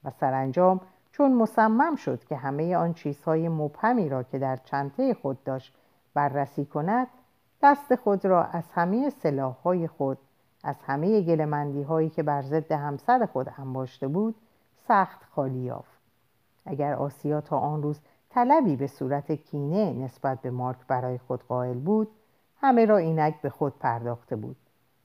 و 0.05 0.11
سرانجام 0.11 0.81
چون 1.12 1.33
مصمم 1.33 1.97
شد 1.97 2.25
که 2.25 2.37
همه 2.37 2.76
آن 2.76 2.95
چیزهای 2.95 3.49
مبهمی 3.49 4.09
را 4.09 4.23
که 4.23 4.38
در 4.38 4.57
چنته 4.57 5.14
خود 5.14 5.45
داشت 5.45 5.75
بررسی 6.14 6.64
کند 6.64 7.07
دست 7.62 7.95
خود 7.95 8.25
را 8.25 8.45
از 8.45 8.64
همه 8.75 9.11
سلاحهای 9.11 9.88
خود 9.88 10.19
از 10.62 10.76
همه 10.87 11.21
گلمندی 11.21 11.83
هایی 11.83 12.11
که 12.11 12.23
بر 12.23 12.42
ضد 12.42 12.73
همسر 12.73 13.26
خود 13.26 13.52
انباشته 13.59 14.09
بود 14.09 14.35
سخت 14.88 15.25
خالی 15.25 15.59
یافت. 15.59 16.00
اگر 16.66 16.95
آسیا 16.95 17.40
تا 17.40 17.59
آن 17.59 17.83
روز 17.83 18.00
طلبی 18.31 18.76
به 18.76 18.87
صورت 18.87 19.33
کینه 19.33 19.92
نسبت 19.92 20.40
به 20.40 20.50
مارک 20.50 20.87
برای 20.88 21.19
خود 21.19 21.42
قائل 21.42 21.78
بود 21.78 22.09
همه 22.61 22.87
را 22.87 22.97
اینک 22.97 23.40
به 23.40 23.50
خود 23.50 23.78
پرداخته 23.78 24.37
بود 24.37 24.57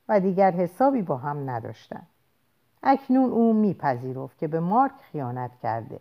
و 0.10 0.20
دیگر 0.20 0.52
حسابی 0.52 1.02
با 1.02 1.18
هم 1.18 1.50
نداشتند. 1.50 2.08
اکنون 2.84 3.32
او 3.32 3.54
میپذیرفت 3.54 4.38
که 4.38 4.48
به 4.48 4.60
مارک 4.60 5.02
خیانت 5.12 5.52
کرده 5.64 6.00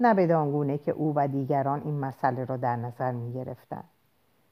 نه 0.00 0.14
بدانگونه 0.14 0.78
که 0.78 0.92
او 0.92 1.12
و 1.16 1.28
دیگران 1.28 1.82
این 1.84 2.00
مسئله 2.00 2.44
را 2.44 2.56
در 2.56 2.76
نظر 2.76 3.12
می‌گرفتند. 3.12 3.84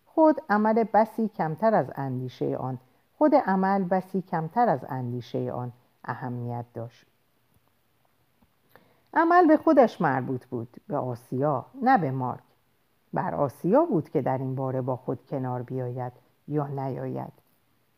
خود 0.06 0.40
عمل 0.50 0.84
بسی 0.84 1.28
کمتر 1.28 1.74
از 1.74 1.86
اندیشه 1.94 2.56
آن 2.56 2.78
خود 3.24 3.34
عمل 3.34 3.84
بسی 3.84 4.22
کمتر 4.22 4.68
از 4.68 4.84
اندیشه 4.88 5.52
آن 5.52 5.72
اهمیت 6.04 6.64
داشت. 6.74 7.06
عمل 9.14 9.46
به 9.46 9.56
خودش 9.56 10.00
مربوط 10.00 10.46
بود 10.46 10.76
به 10.88 10.96
آسیا 10.96 11.66
نه 11.82 11.98
به 11.98 12.10
مارک. 12.10 12.42
بر 13.12 13.34
آسیا 13.34 13.84
بود 13.84 14.10
که 14.10 14.22
در 14.22 14.38
این 14.38 14.54
باره 14.54 14.80
با 14.80 14.96
خود 14.96 15.26
کنار 15.26 15.62
بیاید 15.62 16.12
یا 16.48 16.66
نیاید. 16.66 17.32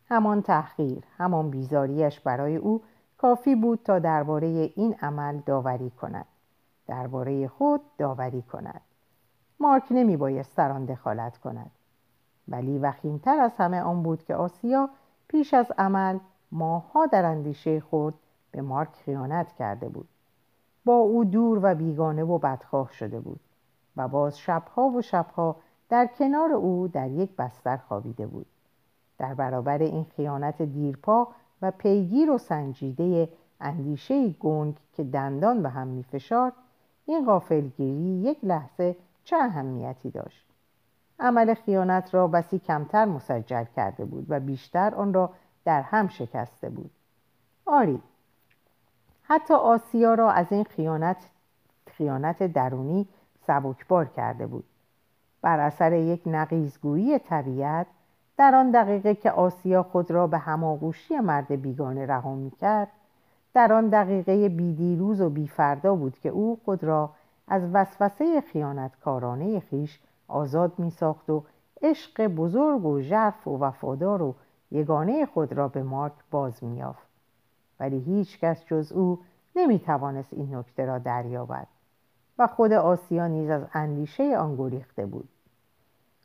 همان 0.08 0.42
تحقیر 0.42 1.04
همان 1.16 1.50
بیزاریش 1.50 2.20
برای 2.20 2.56
او 2.56 2.82
کافی 3.18 3.54
بود 3.54 3.80
تا 3.84 3.98
درباره 3.98 4.46
این 4.76 4.94
عمل 4.94 5.38
داوری 5.46 5.90
کند. 5.90 6.26
درباره 6.86 7.48
خود 7.48 7.80
داوری 7.98 8.42
کند. 8.42 8.80
مارک 9.60 9.84
نمی 9.90 10.16
بایست 10.16 10.56
در 10.56 10.72
آن 10.72 10.84
دخالت 10.84 11.38
کند. 11.38 11.70
ولی 12.48 12.78
وخیمتر 12.78 13.40
از 13.40 13.52
همه 13.58 13.80
آن 13.80 14.02
بود 14.02 14.24
که 14.24 14.34
آسیا 14.34 14.90
پیش 15.28 15.54
از 15.54 15.72
عمل 15.78 16.18
ماها 16.52 17.06
در 17.06 17.24
اندیشه 17.24 17.80
خود 17.80 18.14
به 18.50 18.62
مارک 18.62 18.94
خیانت 19.04 19.52
کرده 19.52 19.88
بود. 19.88 20.08
با 20.84 20.96
او 20.96 21.24
دور 21.24 21.60
و 21.62 21.74
بیگانه 21.74 22.24
و 22.24 22.38
بدخواه 22.38 22.92
شده 22.92 23.20
بود 23.20 23.40
و 23.96 24.08
باز 24.08 24.38
شبها 24.38 24.88
و 24.88 25.02
شبها 25.02 25.56
در 25.88 26.06
کنار 26.06 26.52
او 26.52 26.88
در 26.88 27.10
یک 27.10 27.36
بستر 27.36 27.76
خوابیده 27.76 28.26
بود. 28.26 28.46
در 29.18 29.34
برابر 29.34 29.78
این 29.78 30.06
خیانت 30.16 30.62
دیرپا 30.62 31.28
و 31.62 31.70
پیگیر 31.70 32.30
و 32.30 32.38
سنجیده 32.38 33.28
اندیشه 33.60 34.28
گنگ 34.28 34.76
که 34.92 35.04
دندان 35.04 35.62
به 35.62 35.68
هم 35.68 35.86
میفشارد 35.86 36.52
این 37.06 37.26
غافلگیری 37.26 38.30
یک 38.30 38.38
لحظه 38.42 38.96
چه 39.24 39.36
اهمیتی 39.36 40.10
داشت؟ 40.10 40.45
عمل 41.20 41.54
خیانت 41.54 42.14
را 42.14 42.26
بسی 42.28 42.58
کمتر 42.58 43.04
مسجل 43.04 43.64
کرده 43.64 44.04
بود 44.04 44.26
و 44.28 44.40
بیشتر 44.40 44.94
آن 44.94 45.14
را 45.14 45.30
در 45.64 45.82
هم 45.82 46.08
شکسته 46.08 46.70
بود. 46.70 46.90
آری 47.66 48.02
حتی 49.22 49.54
آسیا 49.54 50.14
را 50.14 50.30
از 50.30 50.46
این 50.50 50.64
خیانت 50.64 51.16
خیانت 51.90 52.42
درونی 52.42 53.08
سبکبار 53.46 54.04
کرده 54.04 54.46
بود. 54.46 54.64
بر 55.42 55.60
اثر 55.60 55.92
یک 55.92 56.22
نقیزگویی 56.26 57.18
طبیعت 57.18 57.86
در 58.36 58.54
آن 58.54 58.70
دقیقه 58.70 59.14
که 59.14 59.30
آسیا 59.30 59.82
خود 59.82 60.10
را 60.10 60.26
به 60.26 60.38
هماغوشی 60.38 61.18
مرد 61.18 61.62
بیگانه 61.62 62.06
رها 62.06 62.34
می‌کرد 62.34 62.88
در 63.54 63.72
آن 63.72 63.88
دقیقه 63.88 64.48
بیدیروز 64.48 65.20
و 65.20 65.30
بیفردا 65.30 65.94
بود 65.94 66.18
که 66.18 66.28
او 66.28 66.58
خود 66.64 66.84
را 66.84 67.10
از 67.48 67.62
وسوسه 67.72 68.40
خیانتکارانه 68.40 69.60
خیش 69.60 70.00
آزاد 70.28 70.78
می 70.78 70.90
ساخت 70.90 71.30
و 71.30 71.44
عشق 71.82 72.26
بزرگ 72.26 72.84
و 72.84 73.00
ژرف 73.00 73.48
و 73.48 73.58
وفادار 73.58 74.22
و 74.22 74.34
یگانه 74.70 75.26
خود 75.26 75.52
را 75.52 75.68
به 75.68 75.82
مارک 75.82 76.12
باز 76.30 76.64
میافت 76.64 77.06
ولی 77.80 78.00
هیچ 78.00 78.40
کس 78.40 78.64
جز 78.64 78.92
او 78.92 79.18
نمی 79.56 79.78
توانست 79.78 80.32
این 80.32 80.54
نکته 80.54 80.84
را 80.84 80.98
دریابد 80.98 81.66
و 82.38 82.46
خود 82.46 82.72
آسیا 82.72 83.26
نیز 83.26 83.50
از 83.50 83.62
اندیشه 83.72 84.38
آن 84.38 84.56
گریخته 84.56 85.06
بود. 85.06 85.28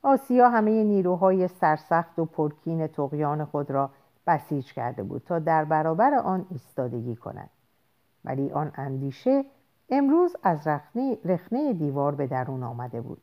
آسیا 0.04 0.50
همه 0.50 0.84
نیروهای 0.84 1.48
سرسخت 1.48 2.20
و 2.20 2.26
پرکین 2.26 2.88
تقیان 2.88 3.46
خود 3.46 3.72
را 3.72 3.90
بسیج 4.28 4.74
کرده 4.74 5.04
بود 5.04 5.24
تا 5.26 5.40
در 5.40 5.66
برابر 5.66 6.14
آن 6.14 6.46
ایستادگی 6.50 7.16
کند. 7.16 7.50
ولی 8.26 8.52
آن 8.52 8.72
اندیشه 8.76 9.46
امروز 9.90 10.36
از 10.44 10.68
رخنه, 10.68 11.18
رخنه 11.26 11.74
دیوار 11.74 12.16
به 12.16 12.28
درون 12.28 12.64
آمده 12.64 13.02
بود. 13.02 13.22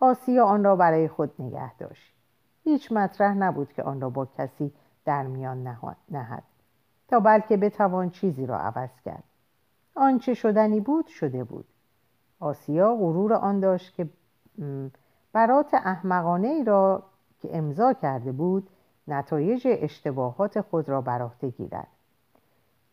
آسیا 0.00 0.44
آن 0.44 0.64
را 0.64 0.76
برای 0.76 1.08
خود 1.08 1.32
نگه 1.38 1.74
داشت. 1.74 2.14
هیچ 2.64 2.92
مطرح 2.92 3.34
نبود 3.34 3.72
که 3.72 3.82
آن 3.82 4.00
را 4.00 4.10
با 4.10 4.28
کسی 4.38 4.72
در 5.04 5.26
میان 5.26 5.76
نهد 6.10 6.42
تا 7.08 7.20
بلکه 7.20 7.56
بتوان 7.56 8.10
چیزی 8.10 8.46
را 8.46 8.58
عوض 8.58 9.00
کرد. 9.04 9.24
آنچه 9.94 10.34
شدنی 10.34 10.80
بود 10.80 11.06
شده 11.06 11.44
بود. 11.44 11.64
آسیا 12.40 12.94
غرور 12.94 13.32
آن 13.32 13.60
داشت 13.60 13.94
که 13.94 14.08
برات 15.32 15.74
احمقانه 15.74 16.48
ای 16.48 16.64
را 16.64 17.02
که 17.42 17.56
امضا 17.56 17.92
کرده 17.92 18.32
بود 18.32 18.68
نتایج 19.08 19.68
اشتباهات 19.70 20.60
خود 20.60 20.88
را 20.88 21.00
بر 21.00 21.22
عهده 21.22 21.50
گیرد. 21.50 21.88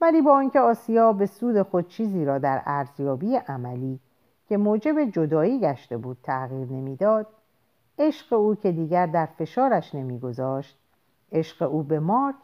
ولی 0.02 0.22
با 0.22 0.34
آنکه 0.34 0.60
آسیا 0.60 1.14
به 1.14 1.26
سود 1.26 1.62
خود 1.62 1.88
چیزی 1.88 2.26
را 2.26 2.38
در 2.38 2.62
ارزیابی 2.66 3.36
عملی 3.36 4.00
که 4.48 4.58
موجب 4.58 5.04
جدایی 5.04 5.60
گشته 5.60 5.98
بود 5.98 6.18
تغییر 6.24 6.68
نمی‌داد 6.72 7.28
عشق 8.00 8.34
او 8.34 8.56
که 8.56 8.72
دیگر 8.72 9.06
در 9.06 9.26
فشارش 9.26 9.96
نمیگذاشت 9.96 10.78
عشق 11.32 11.62
او 11.62 11.84
به 11.84 12.00
مارک 12.00 12.36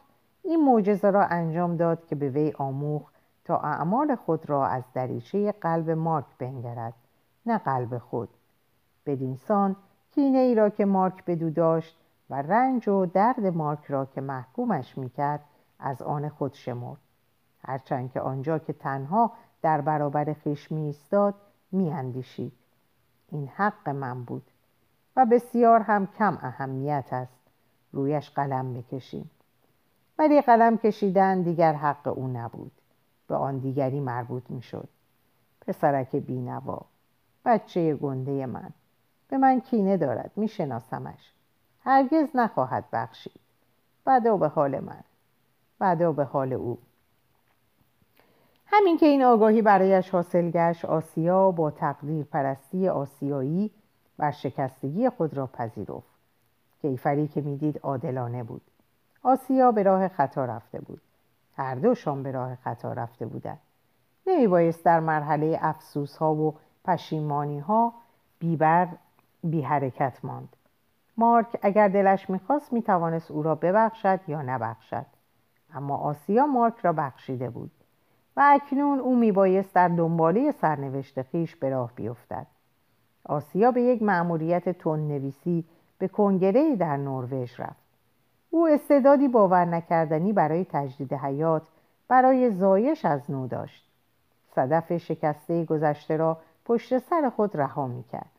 این 0.44 0.65
معجزه 0.65 1.10
را 1.10 1.25
انجام 1.25 1.75
داد 1.75 2.06
که 2.06 2.15
به 2.15 2.29
وی 2.29 2.53
آموخت 2.58 3.13
تا 3.46 3.58
اعمال 3.58 4.15
خود 4.15 4.50
را 4.50 4.68
از 4.68 4.84
دریچه 4.94 5.51
قلب 5.51 5.89
مارک 5.89 6.25
بنگرد 6.39 6.94
نه 7.46 7.58
قلب 7.58 7.98
خود. 7.98 8.29
بدینسان 9.06 9.75
کینه 10.12 10.38
ای 10.38 10.56
را 10.56 10.70
که 10.70 10.86
مارک 10.86 11.25
بدو 11.25 11.50
داشت 11.50 12.00
و 12.29 12.41
رنج 12.41 12.88
و 12.89 13.06
درد 13.06 13.46
مارک 13.46 13.86
را 13.86 14.06
که 14.06 14.22
محکومش 14.22 14.98
می‌کرد 14.98 15.46
از 15.79 16.01
آن 16.01 16.29
خود 16.29 16.53
شمرد. 16.53 17.00
هرچند 17.65 18.12
که 18.12 18.22
آنجا 18.22 18.60
که 18.60 18.74
تنها 18.74 19.32
در 19.62 19.82
برابر 19.82 20.34
خیش 20.34 20.72
می 20.72 20.94
ایستاد 21.71 21.81
می 21.81 21.91
اندیشید. 21.91 22.53
این 23.31 23.47
حق 23.47 23.89
من 23.89 24.23
بود 24.23 24.43
و 25.15 25.25
بسیار 25.25 25.79
هم 25.79 26.07
کم 26.07 26.38
اهمیت 26.41 27.05
است. 27.11 27.39
رویش 27.91 28.29
قلم 28.29 28.73
بکشیم. 28.73 29.29
ولی 30.17 30.41
قلم 30.41 30.77
کشیدن 30.77 31.41
دیگر 31.41 31.73
حق 31.73 32.07
او 32.07 32.27
نبود. 32.27 32.71
به 33.27 33.35
آن 33.35 33.57
دیگری 33.57 33.99
مربوط 33.99 34.49
می 34.49 34.61
شد 34.61 34.89
پسرک 35.61 36.15
بینوا 36.15 36.85
بچه 37.45 37.95
گنده 37.95 38.45
من. 38.45 38.69
به 39.29 39.38
من 39.38 39.61
کینه 39.61 39.97
دارد 39.97 40.31
می 40.35 40.47
شناسمش 40.47 41.33
هرگز 41.83 42.27
نخواهد 42.35 42.85
بخشید. 42.93 43.39
بدا 44.05 44.38
به 44.38 44.47
حال 44.47 44.79
من. 44.79 45.03
بدا 45.79 46.11
به 46.11 46.23
حال 46.23 46.53
او. 46.53 46.77
همین 48.71 48.97
که 48.97 49.05
این 49.05 49.23
آگاهی 49.23 49.61
برایش 49.61 50.09
حاصل 50.09 50.51
گشت 50.51 50.85
آسیا 50.85 51.51
با 51.51 51.71
تقدیر 51.71 52.23
پرستی 52.23 52.89
آسیایی 52.89 53.71
بر 54.17 54.31
شکستگی 54.31 55.09
خود 55.09 55.33
را 55.33 55.47
پذیرفت. 55.47 56.19
کیفری 56.81 57.27
که 57.27 57.41
می‌دید 57.41 57.79
عادلانه 57.83 58.43
بود. 58.43 58.61
آسیا 59.23 59.71
به 59.71 59.83
راه 59.83 60.07
خطا 60.07 60.45
رفته 60.45 60.81
بود. 60.81 61.01
هر 61.57 61.75
دوشان 61.75 62.23
به 62.23 62.31
راه 62.31 62.55
خطا 62.55 62.93
رفته 62.93 63.25
بودند. 63.25 63.59
نمی 64.27 64.47
بایست 64.47 64.85
در 64.85 64.99
مرحله 64.99 65.59
افسوس 65.61 66.17
ها 66.17 66.35
و 66.35 66.55
پشیمانی 66.85 67.59
ها 67.59 67.93
بیبر 68.39 68.88
بی 69.43 69.61
حرکت 69.61 70.17
ماند. 70.23 70.55
مارک 71.17 71.59
اگر 71.61 71.88
دلش 71.88 72.29
می‌خواست 72.29 72.73
می‌توانست 72.73 73.31
او 73.31 73.43
را 73.43 73.55
ببخشد 73.55 74.19
یا 74.27 74.41
نبخشد. 74.41 75.05
اما 75.73 75.97
آسیا 75.97 76.45
مارک 76.45 76.75
را 76.81 76.93
بخشیده 76.93 77.49
بود. 77.49 77.71
و 78.39 78.41
اکنون 78.46 79.00
او 79.00 79.15
میبایست 79.15 79.74
در 79.74 79.88
دنباله 79.88 80.51
سرنوشت 80.51 81.22
خیش 81.22 81.55
به 81.55 81.69
راه 81.69 81.91
بیفتد. 81.96 82.48
آسیا 83.25 83.72
به 83.72 83.81
یک 83.81 84.01
مأموریت 84.01 84.88
نویسی 84.88 85.65
به 85.98 86.08
کنگره 86.08 86.75
در 86.75 86.98
نروژ 86.98 87.60
رفت. 87.60 87.89
او 88.50 88.67
استعدادی 88.67 89.27
باور 89.27 89.65
نکردنی 89.65 90.34
برای 90.34 90.65
تجدید 90.65 91.13
حیات 91.13 91.67
برای 92.08 92.51
زایش 92.51 93.05
از 93.05 93.31
نو 93.31 93.48
داشت. 93.48 93.89
صدف 94.55 94.98
شکسته 94.98 95.65
گذشته 95.65 96.17
را 96.17 96.38
پشت 96.65 96.98
سر 96.98 97.31
خود 97.36 97.58
رها 97.58 97.88
می‌کرد. 97.88 98.31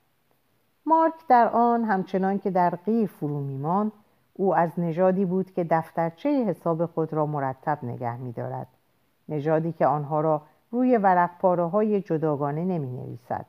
مارک 0.87 1.15
در 1.29 1.49
آن 1.49 1.85
همچنان 1.85 2.39
که 2.39 2.51
در 2.51 2.71
غیر 2.71 3.07
فرو 3.07 3.41
میماند 3.41 3.93
او 4.35 4.55
از 4.57 4.71
نژادی 4.79 5.25
بود 5.25 5.51
که 5.51 5.65
دفترچه 5.65 6.45
حساب 6.45 6.87
خود 6.87 7.13
را 7.13 7.27
مرتب 7.27 7.79
نگه 7.83 8.17
میدارد. 8.17 8.67
نژادی 9.31 9.73
که 9.73 9.87
آنها 9.87 10.21
را 10.21 10.43
روی 10.71 10.97
ورق 10.97 11.31
پاره 11.39 11.65
های 11.65 12.01
جداگانه 12.01 12.65
نمی 12.65 12.91
نویسد 12.91 13.47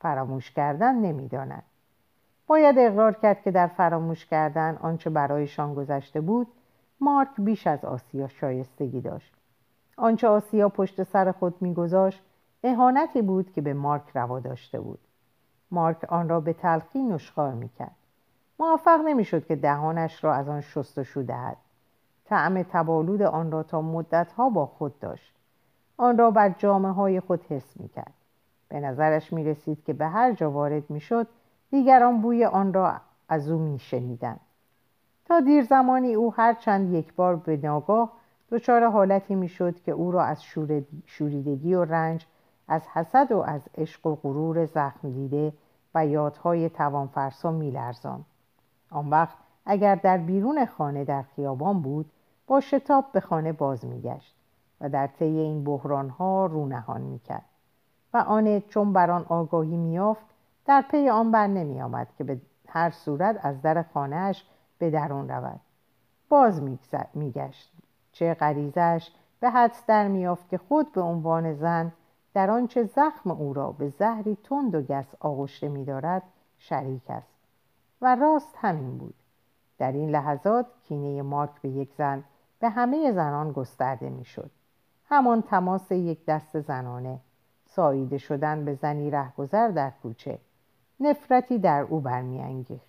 فراموش 0.00 0.50
کردن 0.50 0.94
نمی 0.94 1.28
داند. 1.28 1.62
باید 2.46 2.78
اقرار 2.78 3.12
کرد 3.12 3.42
که 3.42 3.50
در 3.50 3.66
فراموش 3.66 4.26
کردن 4.26 4.78
آنچه 4.82 5.10
برایشان 5.10 5.74
گذشته 5.74 6.20
بود 6.20 6.46
مارک 7.00 7.28
بیش 7.38 7.66
از 7.66 7.84
آسیا 7.84 8.28
شایستگی 8.28 9.00
داشت. 9.00 9.34
آنچه 9.96 10.28
آسیا 10.28 10.68
پشت 10.68 11.02
سر 11.02 11.32
خود 11.32 11.62
میگذاشت 11.62 12.22
اهانتی 12.64 13.22
بود 13.22 13.52
که 13.52 13.60
به 13.60 13.74
مارک 13.74 14.02
روا 14.14 14.40
داشته 14.40 14.80
بود. 14.80 14.98
مارک 15.70 16.04
آن 16.08 16.28
را 16.28 16.40
به 16.40 16.52
تلخی 16.52 17.02
نشخار 17.02 17.54
می‌کرد. 17.54 17.96
موفق 18.58 19.00
نمی‌شد 19.04 19.46
که 19.46 19.56
دهانش 19.56 20.24
را 20.24 20.34
از 20.34 20.48
آن 20.48 20.60
شستشو 20.60 21.22
دهد. 21.22 21.56
طعم 22.30 22.62
تبالود 22.62 23.22
آن 23.22 23.50
را 23.50 23.62
تا 23.62 23.82
مدتها 23.82 24.50
با 24.50 24.66
خود 24.66 24.98
داشت 24.98 25.34
آن 25.96 26.18
را 26.18 26.30
بر 26.30 26.48
جامعه 26.48 26.92
های 26.92 27.20
خود 27.20 27.44
حس 27.48 27.80
می‌کرد 27.80 28.14
به 28.68 28.80
نظرش 28.80 29.32
می 29.32 29.44
رسید 29.44 29.84
که 29.84 29.92
به 29.92 30.06
هر 30.06 30.32
جا 30.32 30.50
وارد 30.50 30.90
می 30.90 31.00
شد 31.00 31.26
دیگران 31.70 32.20
بوی 32.22 32.44
آن 32.44 32.72
را 32.72 32.92
از 33.28 33.50
او 33.50 33.58
می 33.58 33.78
شنیدن. 33.78 34.36
تا 35.24 35.40
دیر 35.40 35.64
زمانی 35.64 36.14
او 36.14 36.34
هر 36.34 36.54
چند 36.54 36.94
یک 36.94 37.14
بار 37.14 37.36
به 37.36 37.56
ناگاه 37.56 38.12
دچار 38.50 38.90
حالتی 38.90 39.34
می 39.34 39.48
شد 39.48 39.80
که 39.80 39.92
او 39.92 40.10
را 40.10 40.22
از 40.22 40.42
شوریدگی 41.06 41.74
و 41.74 41.84
رنج 41.84 42.26
از 42.68 42.88
حسد 42.88 43.32
و 43.32 43.38
از 43.38 43.68
عشق 43.78 44.06
و 44.06 44.14
غرور 44.14 44.64
زخم 44.64 45.10
دیده 45.10 45.52
و 45.94 46.06
یادهای 46.06 46.68
توانفرسا 46.68 47.50
می 47.50 47.70
لرزان. 47.70 48.24
آن 48.90 49.10
وقت 49.10 49.36
اگر 49.66 49.94
در 49.94 50.18
بیرون 50.18 50.66
خانه 50.66 51.04
در 51.04 51.22
خیابان 51.22 51.82
بود 51.82 52.10
با 52.50 52.60
شتاب 52.60 53.04
به 53.12 53.20
خانه 53.20 53.52
باز 53.52 53.84
میگشت 53.84 54.34
و 54.80 54.88
در 54.88 55.06
طی 55.06 55.24
این 55.24 55.64
بحرانها 55.64 56.46
رونهان 56.46 57.00
می‌کرد 57.00 57.44
و 58.14 58.16
آن 58.16 58.60
چون 58.60 58.92
بر 58.92 59.10
آن 59.10 59.26
آگاهی 59.28 59.76
میافت 59.76 60.26
در 60.66 60.84
پی 60.90 61.08
آن 61.08 61.30
بر 61.30 61.46
نمی 61.46 61.82
آمد 61.82 62.08
که 62.18 62.24
به 62.24 62.40
هر 62.68 62.90
صورت 62.90 63.40
از 63.42 63.62
در 63.62 63.82
خانهاش 63.82 64.44
به 64.78 64.90
درون 64.90 65.28
رود. 65.28 65.60
باز 66.28 66.62
میگشت 67.14 67.72
چه 68.12 68.34
غریزش 68.34 69.10
به 69.40 69.50
حدس 69.50 69.86
در 69.86 70.08
میافت 70.08 70.48
که 70.48 70.58
خود 70.58 70.92
به 70.92 71.00
عنوان 71.00 71.54
زن 71.54 71.92
در 72.34 72.50
آنچه 72.50 72.84
زخم 72.84 73.30
او 73.30 73.52
را 73.52 73.72
به 73.72 73.88
زهری 73.88 74.38
تند 74.44 74.74
و 74.74 74.82
گس 74.82 75.14
آغشته 75.20 75.68
میدارد 75.68 76.22
شریک 76.58 77.10
است. 77.10 77.34
و 78.02 78.14
راست 78.14 78.54
همین 78.56 78.98
بود. 78.98 79.14
در 79.78 79.92
این 79.92 80.10
لحظات 80.10 80.66
کینه 80.88 81.22
مارک 81.22 81.62
به 81.62 81.68
یک 81.68 81.94
زن 81.94 82.24
به 82.60 82.68
همه 82.68 83.12
زنان 83.12 83.52
گسترده 83.52 84.08
می‌شد. 84.08 84.50
همان 85.08 85.42
تماس 85.42 85.92
یک 85.92 86.24
دست 86.24 86.60
زنانه 86.60 87.18
ساییده 87.66 88.18
شدن 88.18 88.64
به 88.64 88.74
زنی 88.74 89.10
رهگذر 89.10 89.68
در 89.68 89.92
کوچه 90.02 90.38
نفرتی 91.00 91.58
در 91.58 91.80
او 91.80 92.00
برمیانگیخت. 92.00 92.86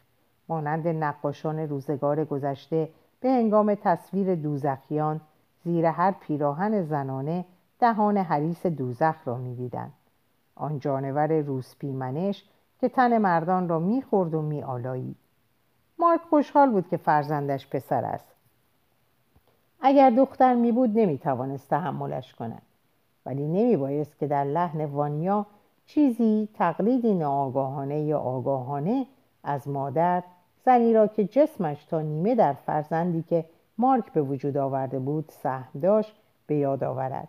مانند 0.50 0.88
نقاشان 0.88 1.60
روزگار 1.60 2.26
گذشته 2.26 2.90
به 3.20 3.30
هنگام 3.30 3.76
تصویر 3.76 4.36
دوزخیان 4.36 5.22
زیر 5.64 5.86
هر 5.86 6.12
پیراهن 6.12 6.84
زنانه 6.84 7.46
دهان 7.80 8.18
حریس 8.18 8.66
دوزخ 8.66 9.16
را 9.26 9.38
می‌دیدند. 9.38 9.94
آن 10.56 10.80
جانور 10.80 11.40
روسپیمنش 11.40 12.50
که 12.80 12.90
تن 12.90 13.18
مردان 13.18 13.70
را 13.70 13.80
می‌خورد 13.80 14.34
و 14.34 14.42
میآلایید. 14.42 15.18
مارک 16.00 16.22
خوشحال 16.22 16.72
بود 16.72 16.88
که 16.88 16.98
فرزندش 16.98 17.68
پسر 17.68 18.06
است. 18.06 18.41
اگر 19.82 20.10
دختر 20.10 20.56
می 20.56 20.72
بود 20.72 21.00
نمی 21.00 21.18
توانست 21.18 21.70
تحملش 21.70 22.36
کند. 22.36 22.62
ولی 23.26 23.48
نمی 23.48 23.78
بایست 23.78 24.20
که 24.20 24.28
در 24.28 24.44
لحن 24.44 24.86
وانیا 24.86 25.46
چیزی 25.86 26.50
تقلیدی 26.54 27.14
ناآگاهانه 27.14 28.02
یا 28.02 28.20
آگاهانه 28.20 29.06
از 29.44 29.68
مادر 29.68 30.24
زنی 30.66 30.94
را 30.94 31.08
که 31.08 31.26
جسمش 31.26 31.86
تا 31.86 32.02
نیمه 32.02 32.36
در 32.36 32.54
فرزندی 32.54 33.24
که 33.24 33.46
مارک 33.78 34.14
به 34.14 34.22
وجود 34.22 34.58
آورده 34.58 35.00
بود 35.00 35.26
سهم 35.30 35.80
داشت 35.80 36.16
به 36.48 36.56
یاد 36.56 36.84
آورد. 36.84 37.28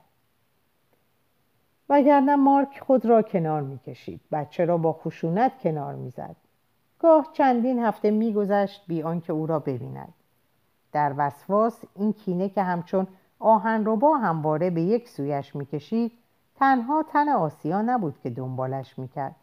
وگرنه 1.89 2.37
مارک 2.37 2.81
خود 2.81 3.07
را 3.07 3.23
کنار 3.23 3.63
می‌کشید 3.63 4.21
بچه 4.33 4.65
را 4.65 4.79
با 4.79 4.93
خشونت 4.93 5.59
کنار 5.59 5.95
می‌زد 5.95 6.37
گاه 6.99 7.29
چندین 7.33 7.79
هفته 7.79 8.11
میگذشت 8.11 8.85
بی 8.87 9.03
آنکه 9.03 9.33
او 9.33 9.47
را 9.47 9.59
ببیند. 9.59 10.15
در 10.93 11.15
وسواس 11.17 11.85
این 11.95 12.13
کینه 12.13 12.49
که 12.49 12.63
همچون 12.63 13.07
آهنربا 13.39 14.17
همواره 14.17 14.71
به 14.71 14.83
یک 14.83 15.09
سویش 15.09 15.57
می‌کشید 15.57 16.13
تنها 16.59 17.03
تن 17.03 17.29
آسیا 17.29 17.83
نبود 17.83 18.19
که 18.23 18.31
دنبالش 18.31 18.99
می‌کرد 18.99 19.37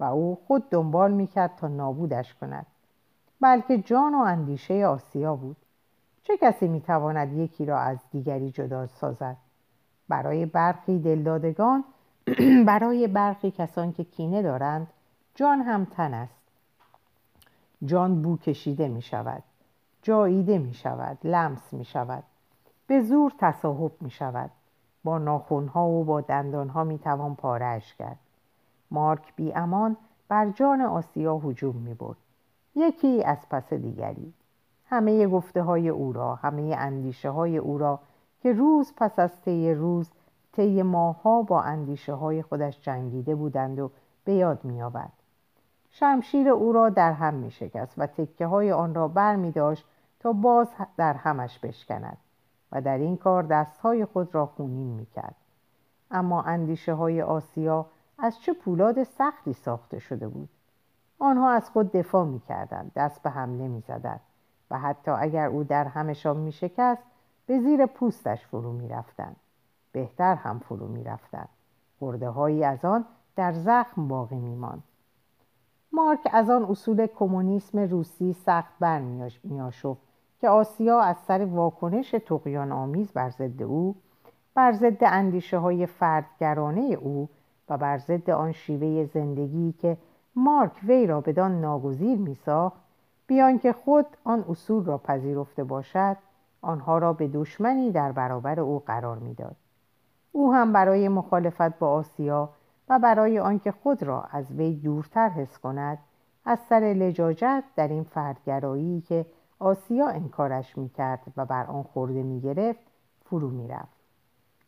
و 0.00 0.04
او 0.04 0.38
خود 0.46 0.70
دنبال 0.70 1.12
می‌کرد 1.12 1.56
تا 1.56 1.68
نابودش 1.68 2.34
کند 2.34 2.66
بلکه 3.40 3.78
جان 3.78 4.14
و 4.14 4.18
اندیشه 4.18 4.86
آسیا 4.86 5.36
بود. 5.36 5.56
چه 6.22 6.36
کسی 6.36 6.68
می‌تواند 6.68 7.32
یکی 7.32 7.66
را 7.66 7.78
از 7.78 7.98
دیگری 8.12 8.50
جدا 8.50 8.86
سازد؟ 8.86 9.36
برای 10.08 10.46
برخی 10.46 10.98
دلدادگان 10.98 11.84
برای 12.66 13.08
برخی 13.08 13.50
کسان 13.50 13.92
که 13.92 14.04
کینه 14.04 14.42
دارند 14.42 14.86
جان 15.34 15.60
هم 15.60 15.84
تن 15.84 16.14
است. 16.14 16.42
جان 17.84 18.22
بو 18.22 18.36
کشیده 18.36 18.88
می 18.88 19.02
شود 19.02 19.42
جاییده 20.04 20.58
می 20.58 20.74
شود 20.74 21.18
لمس 21.24 21.72
می 21.72 21.84
شود. 21.84 22.22
به 22.86 23.00
زور 23.00 23.32
تصاحب 23.38 23.92
می 24.00 24.10
شود. 24.10 24.50
با 25.04 25.18
ناخونها 25.18 25.88
و 25.88 26.04
با 26.04 26.20
دندانها 26.20 26.84
می 26.84 26.98
توان 26.98 27.34
پارهش 27.34 27.94
کرد. 27.94 28.18
مارک 28.90 29.36
بی 29.36 29.52
امان 29.52 29.96
بر 30.28 30.50
جان 30.50 30.80
آسیا 30.80 31.38
هجوم 31.38 31.76
می 31.76 31.94
برد. 31.94 32.16
یکی 32.74 33.24
از 33.24 33.48
پس 33.50 33.72
دیگری. 33.72 34.32
همه 34.86 35.26
گفته 35.26 35.62
های 35.62 35.88
او 35.88 36.12
را 36.12 36.34
همه 36.34 36.76
اندیشه 36.78 37.30
های 37.30 37.56
او 37.56 37.78
را 37.78 38.00
که 38.40 38.52
روز 38.52 38.92
پس 38.96 39.18
از 39.18 39.40
طی 39.40 39.74
روز 39.74 40.10
طی 40.52 40.82
ماهها 40.82 41.42
با 41.42 41.62
اندیشه 41.62 42.12
های 42.12 42.42
خودش 42.42 42.80
جنگیده 42.80 43.34
بودند 43.34 43.78
و 43.78 43.90
به 44.24 44.34
یاد 44.34 44.64
می 44.64 44.82
آورد. 44.82 45.12
شمشیر 45.90 46.48
او 46.48 46.72
را 46.72 46.88
در 46.88 47.12
هم 47.12 47.34
می 47.34 47.50
شکست 47.50 47.94
و 47.98 48.06
تکه 48.06 48.46
های 48.46 48.72
آن 48.72 48.94
را 48.94 49.08
بر 49.08 49.36
می 49.36 49.52
داشت 49.52 49.86
باز 50.32 50.74
در 50.96 51.12
همش 51.12 51.58
بشکند 51.58 52.16
و 52.72 52.80
در 52.80 52.98
این 52.98 53.16
کار 53.16 53.42
دستهای 53.42 54.04
خود 54.04 54.34
را 54.34 54.46
خونین 54.46 54.86
می 54.86 55.06
کرد. 55.06 55.34
اما 56.10 56.42
اندیشه 56.42 56.94
های 56.94 57.22
آسیا 57.22 57.86
از 58.18 58.40
چه 58.40 58.52
پولاد 58.52 59.02
سختی 59.02 59.52
ساخته 59.52 59.98
شده 59.98 60.28
بود 60.28 60.48
آنها 61.18 61.50
از 61.50 61.70
خود 61.70 61.92
دفاع 61.92 62.24
می 62.24 62.40
کردند 62.40 62.92
دست 62.96 63.22
به 63.22 63.30
حمله 63.30 63.68
می 63.68 63.80
زدند 63.80 64.20
و 64.70 64.78
حتی 64.78 65.10
اگر 65.10 65.46
او 65.46 65.64
در 65.64 65.84
همشان 65.84 66.36
می 66.36 66.52
شکست 66.52 67.02
به 67.46 67.58
زیر 67.58 67.86
پوستش 67.86 68.46
فرو 68.46 68.72
می 68.72 68.88
رفتند 68.88 69.36
بهتر 69.92 70.34
هم 70.34 70.58
فرو 70.58 70.88
می 70.88 71.04
رفتند 71.04 71.48
خورده 71.98 72.28
هایی 72.28 72.64
از 72.64 72.84
آن 72.84 73.04
در 73.36 73.52
زخم 73.52 74.08
باقی 74.08 74.38
می 74.38 74.54
ماند. 74.54 74.82
مارک 75.92 76.28
از 76.32 76.50
آن 76.50 76.64
اصول 76.64 77.06
کمونیسم 77.06 77.78
روسی 77.78 78.32
سخت 78.32 78.72
بر 78.80 79.00
می 79.00 79.30
که 80.44 80.50
آسیا 80.50 81.00
از 81.00 81.16
سر 81.16 81.44
واکنش 81.44 82.10
تقیان 82.10 82.72
آمیز 82.72 83.12
بر 83.12 83.30
ضد 83.30 83.62
او 83.62 83.94
بر 84.54 84.72
ضد 84.72 85.04
اندیشه 85.04 85.58
های 85.58 85.86
فردگرانه 85.86 86.80
او 86.80 87.28
و 87.68 87.78
بر 87.78 87.98
ضد 87.98 88.30
آن 88.30 88.52
شیوه 88.52 89.04
زندگی 89.04 89.72
که 89.72 89.96
مارک 90.36 90.72
وی 90.82 91.06
را 91.06 91.20
بدان 91.20 91.60
ناگزیر 91.60 92.18
میساخت 92.18 92.76
بیان 93.26 93.58
که 93.58 93.72
خود 93.72 94.06
آن 94.24 94.44
اصول 94.48 94.84
را 94.84 94.98
پذیرفته 94.98 95.64
باشد 95.64 96.16
آنها 96.62 96.98
را 96.98 97.12
به 97.12 97.28
دشمنی 97.28 97.92
در 97.92 98.12
برابر 98.12 98.60
او 98.60 98.82
قرار 98.86 99.18
می‌داد. 99.18 99.56
او 100.32 100.54
هم 100.54 100.72
برای 100.72 101.08
مخالفت 101.08 101.78
با 101.78 101.88
آسیا 101.88 102.48
و 102.88 102.98
برای 102.98 103.38
آنکه 103.38 103.72
خود 103.72 104.02
را 104.02 104.22
از 104.22 104.52
وی 104.52 104.74
دورتر 104.74 105.28
حس 105.28 105.58
کند 105.58 105.98
از 106.44 106.58
سر 106.68 106.80
لجاجت 106.80 107.64
در 107.76 107.88
این 107.88 108.02
فردگرایی 108.04 109.00
که 109.00 109.26
آسیا 109.58 110.08
انکارش 110.08 110.78
می‌کرد 110.78 111.20
و 111.36 111.44
بر 111.44 111.66
آن 111.66 111.82
خورده 111.82 112.22
می‌گرفت 112.22 112.80
فرو 113.24 113.50
می‌رفت. 113.50 113.94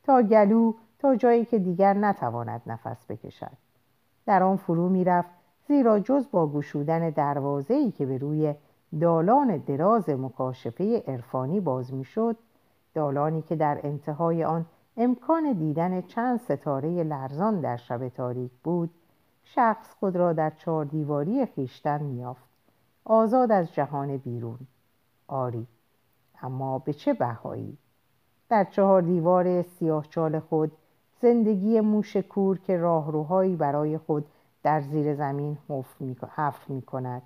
تا 0.03 0.23
گلو 0.23 0.73
تا 0.99 1.17
جایی 1.17 1.45
که 1.45 1.59
دیگر 1.59 1.95
نتواند 1.95 2.63
نفس 2.67 3.07
بکشد. 3.07 3.57
در 4.27 4.43
آن 4.43 4.57
فرو 4.57 4.89
می‌رفت 4.89 5.31
زیرا 5.69 6.01
جز 6.01 6.27
با 6.31 6.47
گشودن 6.49 7.11
دروازه‌ای 7.11 7.91
که 7.91 8.07
به 8.07 8.19
روی 8.19 8.55
دالان 9.01 9.57
دراز 9.57 10.11
مکاشفه 10.11 11.03
عرفانی 11.07 11.61
باز 11.61 11.95
می‌شد 11.95 12.37
دالانی 12.95 13.43
که 13.43 13.57
در 13.57 13.81
انتهای 13.83 14.45
آن 14.45 14.67
امکان 14.97 15.53
دیدن 15.53 16.01
چند 16.01 16.39
ستاره 16.39 17.03
لرزان 17.03 17.61
در 17.61 17.77
شب 17.77 18.09
تاریک 18.09 18.53
بود 18.65 18.91
شخص 19.45 19.95
خود 19.95 20.17
را 20.17 20.33
در 20.33 20.51
چهار 20.51 20.85
دیواری 20.85 21.47
خیشتن 21.47 22.03
میافت 22.03 22.49
آزاد 23.05 23.53
از 23.53 23.75
جهان 23.75 24.17
بیرون. 24.17 24.59
آری. 25.29 25.67
اما 26.43 26.79
به 26.79 26.93
چه 26.93 27.15
بهایی؟ 27.15 27.79
در 28.49 28.65
چهار 28.65 29.03
دیوار 29.03 29.63
سیاهچال 29.63 30.39
خود 30.39 30.73
زندگی 31.21 31.81
موش 31.81 32.17
کور 32.17 32.59
که 32.59 32.77
راهروهایی 32.77 33.57
برای 33.57 33.99
خود 33.99 34.27
در 34.63 34.81
زیر 34.81 35.15
زمین 35.15 35.59
حفر 35.69 36.73
می 36.73 36.83
کند. 36.83 37.23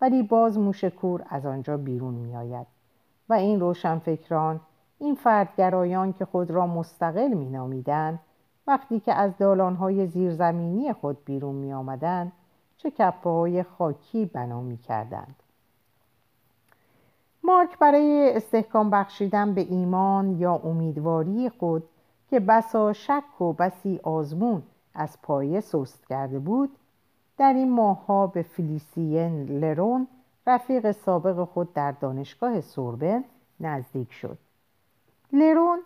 ولی 0.00 0.22
باز 0.22 0.58
موش 0.58 0.84
کور 0.84 1.24
از 1.28 1.46
آنجا 1.46 1.76
بیرون 1.76 2.14
می 2.14 2.36
آید. 2.36 2.66
و 3.28 3.32
این 3.32 3.60
روشنفکران 3.60 4.60
این 4.98 5.14
فردگرایان 5.14 6.12
که 6.12 6.24
خود 6.24 6.50
را 6.50 6.66
مستقل 6.66 7.28
می 7.28 7.50
نامیدن 7.50 8.20
وقتی 8.66 9.00
که 9.00 9.14
از 9.14 9.36
دالانهای 9.38 10.06
زیرزمینی 10.06 10.92
خود 10.92 11.24
بیرون 11.24 11.54
می 11.54 11.72
آمدن 11.72 12.32
چه 12.76 12.90
کپه 12.90 13.30
های 13.30 13.62
خاکی 13.62 14.26
بنا 14.26 14.60
می 14.60 14.76
کردند. 14.76 15.39
مارک 17.50 17.78
برای 17.78 18.32
استحکام 18.36 18.90
بخشیدن 18.90 19.54
به 19.54 19.60
ایمان 19.60 20.38
یا 20.38 20.54
امیدواری 20.54 21.48
خود 21.48 21.82
که 22.30 22.40
بسا 22.40 22.92
شک 22.92 23.40
و 23.40 23.52
بسی 23.52 24.00
آزمون 24.02 24.62
از 24.94 25.22
پایه 25.22 25.60
سست 25.60 26.06
کرده 26.06 26.38
بود 26.38 26.70
در 27.38 27.52
این 27.52 27.70
ماهها 27.70 28.26
به 28.26 28.42
فلیسین 28.42 29.44
لرون 29.44 30.08
رفیق 30.46 30.92
سابق 30.92 31.44
خود 31.44 31.72
در 31.72 31.92
دانشگاه 31.92 32.60
سوربن 32.60 33.24
نزدیک 33.60 34.12
شد. 34.12 34.38
لرون 35.32 35.78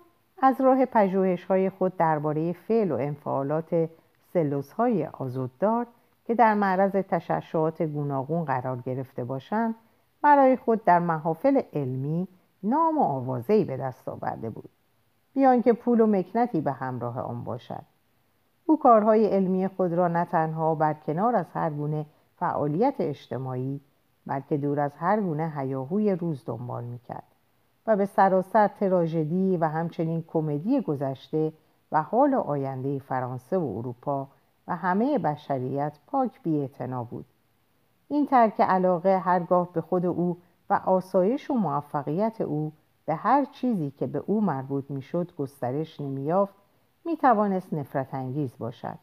از 0.43 0.61
راه 0.61 0.85
پژوهش 0.85 1.45
های 1.45 1.71
خود 1.71 1.97
درباره 1.97 2.53
فعل 2.53 2.93
و 2.93 2.95
انفعالات 2.95 3.89
سلوس 4.33 4.73
های 4.73 5.07
آزوددار 5.07 5.87
که 6.27 6.35
در 6.35 6.55
معرض 6.55 6.93
تشعشعات 6.93 7.83
گوناگون 7.83 8.45
قرار 8.45 8.77
گرفته 8.87 9.25
باشند 9.25 9.75
برای 10.25 10.57
خود 10.57 10.85
در 10.85 10.99
محافل 10.99 11.63
علمی 11.73 12.29
نام 12.63 12.99
و 12.99 13.03
آوازهی 13.03 13.65
به 13.65 13.77
دست 13.77 14.09
آورده 14.09 14.51
بود. 14.51 14.71
بیان 15.35 15.63
که 15.63 15.73
پول 15.73 16.01
و 16.01 16.07
مکنتی 16.07 16.61
به 16.61 16.73
همراه 16.73 17.21
آن 17.21 17.45
باشد. 17.45 17.83
او 18.67 18.79
کارهای 18.79 19.27
علمی 19.27 19.69
خود 19.69 19.93
را 19.93 20.09
نه 20.09 20.25
تنها 20.25 20.75
بر 20.75 20.95
کنار 20.95 21.37
از 21.37 21.47
هر 21.55 21.71
گونه 21.71 22.07
فعالیت 22.37 22.95
اجتماعی 22.99 23.81
بلکه 24.27 24.57
دور 24.57 24.81
از 24.81 24.93
هر 24.97 25.21
گونه 25.21 25.53
هیاهوی 25.57 26.11
روز 26.13 26.45
دنبال 26.47 26.85
می‌کرد 26.85 27.33
و 27.87 27.97
به 27.97 28.07
سراسر 28.07 28.69
تراژدی 28.69 29.57
و 29.57 29.69
همچنین 29.69 30.25
کمدی 30.29 30.81
گذشته 30.81 31.53
و 31.93 32.03
حال 32.03 32.35
آینده 32.35 32.99
فرانسه 32.99 33.59
و 33.59 33.77
اروپا 33.79 34.29
و 34.69 34.77
همه 34.77 35.19
بشریت 35.19 35.99
پاک 36.07 36.43
بی 36.43 36.69
بود. 37.11 37.25
این 38.09 38.27
ترک 38.27 38.61
علاقه 38.61 39.19
هرگاه 39.19 39.73
به 39.73 39.81
خود 39.81 40.07
او 40.07 40.39
و 40.71 40.81
آسایش 40.85 41.51
و 41.51 41.55
موفقیت 41.55 42.41
او 42.41 42.73
به 43.07 43.15
هر 43.15 43.45
چیزی 43.45 43.91
که 43.91 44.07
به 44.07 44.23
او 44.27 44.41
مربوط 44.41 44.91
می‌شد 44.91 45.33
گسترش 45.37 46.01
نمییافت 46.01 46.55
می‌توانست 47.05 47.73
نفرت 47.73 48.15
انگیز 48.15 48.59
باشد. 48.59 48.99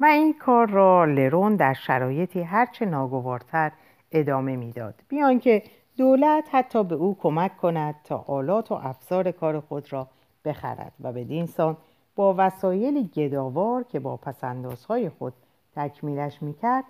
و 0.00 0.04
این 0.04 0.34
کار 0.38 0.70
را 0.70 1.04
لرون 1.04 1.56
در 1.56 1.72
شرایطی 1.72 2.42
هرچه 2.42 2.86
ناگوارتر 2.86 3.72
ادامه 4.12 4.56
می‌داد. 4.56 4.94
بیان 5.08 5.38
که 5.38 5.62
دولت 5.96 6.48
حتی 6.52 6.84
به 6.84 6.94
او 6.94 7.16
کمک 7.20 7.56
کند 7.56 7.94
تا 8.04 8.24
آلات 8.28 8.72
و 8.72 8.74
افزار 8.74 9.30
کار 9.30 9.60
خود 9.60 9.92
را 9.92 10.08
بخرد 10.44 10.92
و 11.00 11.12
به 11.12 11.46
سان 11.46 11.76
با 12.16 12.34
وسایل 12.38 13.08
گداوار 13.08 13.82
که 13.82 14.00
با 14.00 14.16
پسندازهای 14.16 15.08
خود 15.08 15.32
تکمیلش 15.76 16.42
می‌کرد 16.42 16.84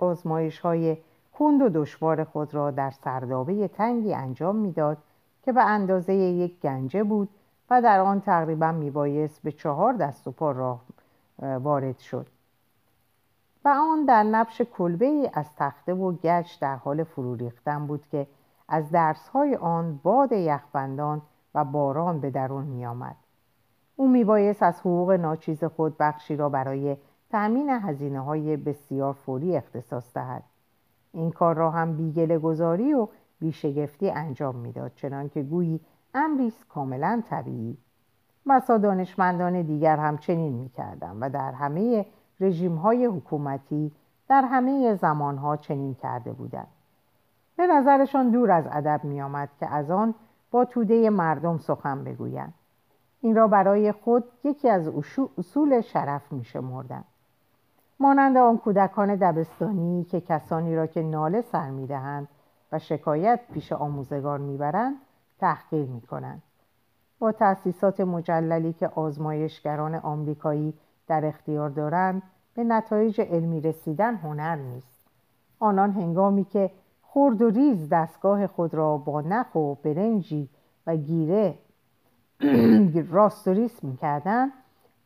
آزمایش 0.00 0.60
های 0.60 0.96
کند 1.38 1.62
و 1.62 1.68
دشوار 1.68 2.24
خود 2.24 2.54
را 2.54 2.70
در 2.70 2.90
سردابه 2.90 3.68
تنگی 3.68 4.14
انجام 4.14 4.56
می‌داد 4.56 4.98
که 5.42 5.52
به 5.52 5.64
اندازه 5.64 6.14
یک 6.14 6.60
گنجه 6.60 7.02
بود 7.04 7.28
و 7.70 7.82
در 7.82 8.00
آن 8.00 8.20
تقریبا 8.20 8.72
میبایست 8.72 9.42
به 9.42 9.52
چهار 9.52 9.92
دست 9.92 10.28
و 10.28 10.30
پا 10.30 10.52
راه 10.52 10.80
وارد 11.38 11.98
شد 11.98 12.26
و 13.64 13.68
آن 13.68 14.04
در 14.04 14.22
نبش 14.22 14.62
کلبه 14.62 15.06
ای 15.06 15.30
از 15.34 15.46
تخته 15.56 15.94
و 15.94 16.12
گچ 16.12 16.60
در 16.60 16.76
حال 16.76 17.04
فرو 17.04 17.34
ریختن 17.34 17.86
بود 17.86 18.06
که 18.10 18.26
از 18.68 18.90
درسهای 18.90 19.56
آن 19.56 20.00
باد 20.02 20.32
یخبندان 20.32 21.22
و 21.54 21.64
باران 21.64 22.20
به 22.20 22.30
درون 22.30 22.64
می 22.64 22.86
آمد. 22.86 23.16
او 23.96 24.08
میبایست 24.08 24.62
از 24.62 24.80
حقوق 24.80 25.10
ناچیز 25.10 25.64
خود 25.64 25.98
بخشی 25.98 26.36
را 26.36 26.48
برای 26.48 26.96
تأمین 27.34 27.70
هزینه 27.70 28.20
های 28.20 28.56
بسیار 28.56 29.12
فوری 29.12 29.56
اختصاص 29.56 30.14
دهد. 30.14 30.42
این 31.12 31.30
کار 31.30 31.56
را 31.56 31.70
هم 31.70 31.96
بیگل 31.96 32.38
گذاری 32.38 32.94
و 32.94 33.08
بیشگفتی 33.40 34.10
انجام 34.10 34.56
می‌داد 34.56 34.92
چنانکه 34.94 35.42
گویی 35.42 35.80
امری 36.14 36.52
کاملا 36.68 37.22
طبیعی. 37.30 37.76
مسا 38.46 38.78
دانشمندان 38.78 39.62
دیگر 39.62 39.96
هم 39.96 40.18
چنین 40.18 40.52
می‌کردند 40.52 41.16
و 41.20 41.30
در 41.30 41.52
همه 41.52 42.06
رژیم 42.40 42.74
های 42.74 43.06
حکومتی 43.06 43.92
در 44.28 44.42
همه 44.42 44.94
زمانها 44.94 45.56
چنین 45.56 45.94
کرده 45.94 46.32
بودند. 46.32 46.68
به 47.56 47.66
نظرشان 47.66 48.30
دور 48.30 48.50
از 48.50 48.64
ادب 48.70 49.00
می 49.04 49.22
آمد 49.22 49.48
که 49.60 49.66
از 49.66 49.90
آن 49.90 50.14
با 50.50 50.64
توده 50.64 51.10
مردم 51.10 51.58
سخن 51.58 52.04
بگویند. 52.04 52.54
این 53.20 53.36
را 53.36 53.48
برای 53.48 53.92
خود 53.92 54.24
یکی 54.44 54.68
از 54.68 54.88
اصول 55.38 55.80
شرف 55.80 56.32
می 56.32 56.44
شمردن. 56.44 57.04
مانند 58.00 58.36
آن 58.36 58.58
کودکان 58.58 59.14
دبستانی 59.14 60.04
که 60.04 60.20
کسانی 60.20 60.76
را 60.76 60.86
که 60.86 61.02
ناله 61.02 61.40
سر 61.40 61.70
می‌دهند 61.70 62.28
و 62.72 62.78
شکایت 62.78 63.40
پیش 63.52 63.72
آموزگار 63.72 64.38
می‌برند 64.38 64.94
تحقیر 65.38 65.86
می‌کنند. 65.86 66.42
با 67.18 67.32
تأسیسات 67.32 68.00
مجللی 68.00 68.72
که 68.72 68.88
آزمایشگران 68.88 69.94
آمریکایی 69.94 70.74
در 71.06 71.26
اختیار 71.26 71.70
دارند 71.70 72.22
به 72.54 72.64
نتایج 72.64 73.20
علمی 73.20 73.60
رسیدن 73.60 74.14
هنر 74.14 74.56
نیست. 74.56 75.06
آنان 75.60 75.90
هنگامی 75.90 76.44
که 76.44 76.70
خرد 77.02 77.42
و 77.42 77.50
ریز 77.50 77.88
دستگاه 77.88 78.46
خود 78.46 78.74
را 78.74 78.96
با 78.96 79.20
نخ 79.20 79.54
و 79.54 79.74
برنجی 79.74 80.48
و 80.86 80.96
گیره 80.96 81.58
راست 83.10 83.42
و 83.42 83.52
ریس 83.52 83.84
می‌کردند 83.84 84.52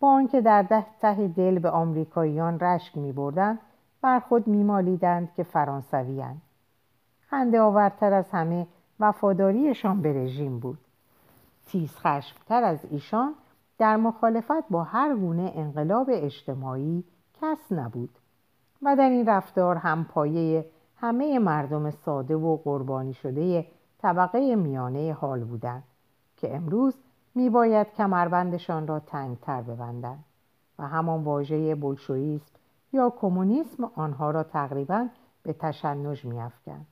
با 0.01 0.09
آنکه 0.09 0.41
در 0.41 0.87
ته 1.01 1.29
دل 1.29 1.59
به 1.59 1.71
آمریکاییان 1.71 2.61
رشک 2.61 2.97
میبردند 2.97 3.59
بر 4.03 4.21
خود 4.21 4.47
می‌بالیدند 4.47 5.35
که 5.35 5.43
فرانسویاند. 5.43 6.43
خنده 7.21 7.61
آورتر 7.61 8.13
از 8.13 8.31
همه 8.31 8.67
وفاداریشان 9.01 10.03
به 10.03 10.13
رژیم 10.13 10.59
بود. 10.59 10.79
تیز 11.67 11.97
خشمتر 11.97 12.65
از 12.65 12.79
ایشان 12.91 13.35
در 13.79 13.97
مخالفت 13.97 14.69
با 14.71 14.83
هر 14.83 15.17
گونه 15.17 15.53
انقلاب 15.55 16.07
اجتماعی 16.13 17.05
کس 17.43 17.73
نبود 17.73 18.11
و 18.83 18.97
در 18.97 19.09
این 19.09 19.27
رفتار 19.27 19.77
هم 19.77 20.05
پایه 20.05 20.67
همه 20.97 21.39
مردم 21.39 21.91
ساده 21.91 22.37
و 22.37 22.57
قربانی 22.57 23.15
شده 23.15 23.67
طبقه 23.99 24.57
میانه 24.57 25.13
حال 25.13 25.45
بودند 25.45 25.83
که 26.37 26.57
امروز 26.57 26.95
میباید 27.39 27.93
کمربندشان 27.93 28.87
را 28.87 29.01
تنگتر 29.01 29.63
ببندند 29.63 30.25
و 30.79 30.89
همان 30.89 31.25
واژه 31.25 31.75
بلشویسم 31.75 32.53
یا 32.93 33.11
کمونیسم 33.11 33.91
آنها 33.95 34.31
را 34.31 34.43
تقریبا 34.43 35.09
به 35.43 35.53
تشنج 35.53 36.25
میافکند. 36.25 36.87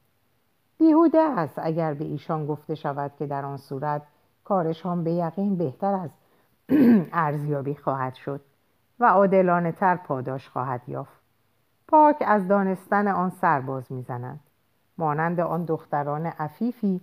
بیهوده 0.79 1.21
است 1.21 1.59
اگر 1.63 1.95
به 1.95 2.05
ایشان 2.05 2.47
گفته 2.47 2.75
شود 2.75 3.13
که 3.19 3.27
در 3.27 3.45
آن 3.45 3.57
صورت 3.57 4.03
کارشان 4.45 5.05
به 5.05 5.13
یقین 5.13 5.57
بهتر 5.57 5.95
از 5.95 6.11
ارزیابی 7.13 7.75
خواهد 7.75 8.15
شد 8.15 8.41
و 9.01 9.05
عادلانه 9.05 9.73
تر 9.73 9.97
پاداش 9.97 10.49
خواهد 10.49 10.83
یافت. 10.89 11.21
پاک 11.89 12.17
از 12.27 12.49
دانستن 12.49 13.09
آن 13.09 13.31
سرباز 13.31 13.93
می‌زنند. 13.93 14.41
مانند 14.99 15.41
آن 15.41 15.65
دختران 15.65 16.27
عفیفی 16.27 17.01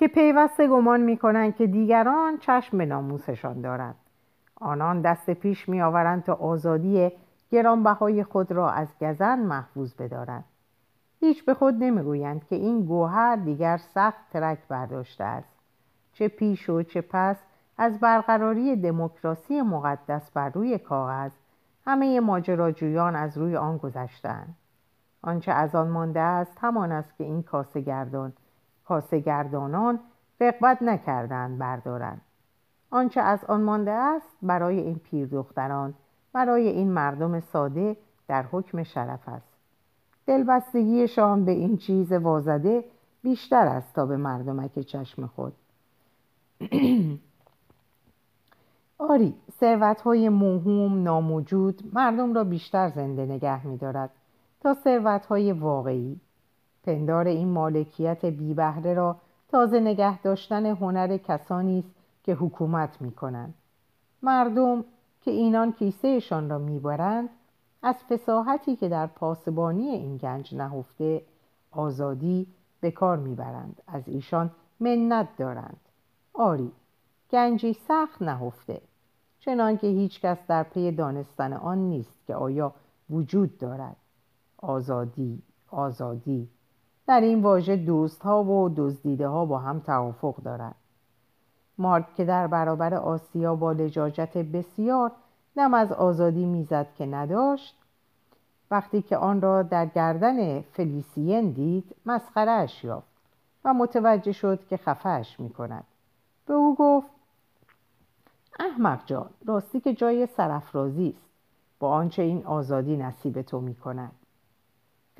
که 0.00 0.08
پیوسته 0.08 0.68
گمان 0.68 1.00
می‌کنند 1.00 1.56
که 1.56 1.66
دیگران 1.66 2.38
چشم 2.38 2.78
به 2.78 2.86
ناموسشان 2.86 3.60
دارند. 3.60 3.94
آنان 4.60 5.00
دست 5.00 5.30
پیش 5.30 5.68
میآورند 5.68 6.24
تا 6.24 6.34
آزادی 6.34 7.12
گرانبهای 7.50 8.24
خود 8.24 8.52
را 8.52 8.70
از 8.70 8.88
گزن 9.00 9.38
محفوظ 9.38 9.94
بدارند. 9.94 10.44
هیچ 11.20 11.44
به 11.44 11.54
خود 11.54 11.74
نمی‌گویند 11.74 12.46
که 12.46 12.56
این 12.56 12.84
گوهر 12.84 13.36
دیگر 13.36 13.76
سخت 13.76 14.30
ترک 14.32 14.58
برداشته 14.68 15.24
است. 15.24 15.54
چه 16.12 16.28
پیش 16.28 16.70
و 16.70 16.82
چه 16.82 17.00
پس 17.00 17.36
از 17.78 18.00
برقراری 18.00 18.76
دموکراسی 18.76 19.62
مقدس 19.62 20.30
بر 20.30 20.48
روی 20.48 20.78
کاغذ 20.78 21.32
همه 21.86 22.20
ماجراجویان 22.20 23.16
از 23.16 23.38
روی 23.38 23.56
آن 23.56 23.76
گذشتند 23.76 24.54
آنچه 25.22 25.52
از 25.52 25.74
آن 25.74 25.88
مانده 25.88 26.20
است 26.20 26.58
همان 26.60 26.92
است 26.92 27.16
که 27.16 27.24
این 27.24 27.42
کاسه 27.42 27.80
گردان 27.80 28.32
کاسه 28.90 29.18
گردانان 29.18 30.00
رقبت 30.40 30.82
نکردند 30.82 31.58
بردارند 31.58 32.20
آنچه 32.90 33.20
از 33.20 33.44
آن 33.44 33.60
مانده 33.60 33.90
است 33.90 34.28
برای 34.42 34.78
این 34.80 34.98
پیر 34.98 35.26
دختران 35.26 35.94
برای 36.32 36.68
این 36.68 36.90
مردم 36.90 37.40
ساده 37.40 37.96
در 38.28 38.42
حکم 38.42 38.82
شرف 38.82 39.28
است. 39.28 39.48
دلبستگیشان 40.26 41.44
به 41.44 41.52
این 41.52 41.76
چیز 41.76 42.12
وازده 42.12 42.84
بیشتر 43.22 43.66
است 43.66 43.94
تا 43.94 44.06
به 44.06 44.16
مردمک 44.16 44.78
چشم 44.78 45.26
خود. 45.26 45.52
آری 48.98 49.34
ثروت 49.60 50.00
های 50.00 50.28
موهوم 50.28 51.02
ناموجود 51.02 51.82
مردم 51.92 52.34
را 52.34 52.44
بیشتر 52.44 52.88
زنده 52.88 53.26
نگه 53.26 53.66
می 53.66 53.76
دارد 53.76 54.10
تا 54.60 54.74
ثروت 54.74 55.26
های 55.26 55.52
واقعی 55.52 56.20
پندار 56.84 57.26
این 57.26 57.48
مالکیت 57.48 58.24
بی 58.24 58.54
بهره 58.54 58.94
را 58.94 59.16
تازه 59.48 59.80
نگه 59.80 60.22
داشتن 60.22 60.66
هنر 60.66 61.16
کسانی 61.16 61.78
است 61.78 61.90
که 62.22 62.34
حکومت 62.34 63.00
می 63.00 63.12
کنند 63.12 63.54
مردم 64.22 64.84
که 65.20 65.30
اینان 65.30 65.72
کیسهشان 65.72 66.50
را 66.50 66.58
می‌برند 66.58 67.28
از 67.82 67.96
فساحتی 68.04 68.76
که 68.76 68.88
در 68.88 69.06
پاسبانی 69.06 69.88
این 69.88 70.16
گنج 70.16 70.54
نهفته 70.54 71.22
آزادی 71.70 72.46
به 72.80 72.90
کار 72.90 73.16
می‌برند. 73.16 73.82
از 73.86 74.08
ایشان 74.08 74.50
منت 74.80 75.28
دارند. 75.36 75.80
آری 76.34 76.72
گنجی 77.30 77.72
سخت 77.72 78.22
نهفته 78.22 78.80
چنانکه 79.40 79.86
هیچ 79.86 80.20
کس 80.20 80.38
در 80.48 80.62
پی 80.62 80.92
دانستن 80.92 81.52
آن 81.52 81.78
نیست 81.78 82.26
که 82.26 82.34
آیا 82.34 82.74
وجود 83.10 83.58
دارد. 83.58 83.96
آزادی 84.58 85.42
آزادی. 85.70 86.48
در 87.10 87.20
این 87.20 87.42
واژه 87.42 87.76
دوست 87.76 88.22
ها 88.22 88.44
و 88.44 88.68
دزدیده 88.76 89.28
ها 89.28 89.44
با 89.44 89.58
هم 89.58 89.80
توافق 89.80 90.36
دارد 90.36 90.74
مارک 91.78 92.14
که 92.14 92.24
در 92.24 92.46
برابر 92.46 92.94
آسیا 92.94 93.54
با 93.54 93.72
لجاجت 93.72 94.36
بسیار 94.38 95.12
نم 95.56 95.74
از 95.74 95.92
آزادی 95.92 96.44
می‌زد 96.46 96.86
که 96.94 97.06
نداشت 97.06 97.76
وقتی 98.70 99.02
که 99.02 99.16
آن 99.16 99.40
را 99.40 99.62
در 99.62 99.86
گردن 99.86 100.60
فلیسین 100.60 101.50
دید 101.50 101.96
مسخرهاش 102.06 102.84
یافت 102.84 103.08
و 103.64 103.74
متوجه 103.74 104.32
شد 104.32 104.66
که 104.66 104.76
خفهش 104.76 105.40
می 105.40 105.50
کند 105.50 105.84
به 106.46 106.54
او 106.54 106.76
گفت 106.78 107.10
احمق 108.60 109.06
جان 109.06 109.30
راستی 109.46 109.80
که 109.80 109.94
جای 109.94 110.26
سرفرازی 110.26 111.08
است. 111.08 111.30
با 111.78 111.90
آنچه 111.90 112.22
این 112.22 112.46
آزادی 112.46 112.96
نصیب 112.96 113.42
تو 113.42 113.60
می 113.60 113.74
کند 113.74 114.12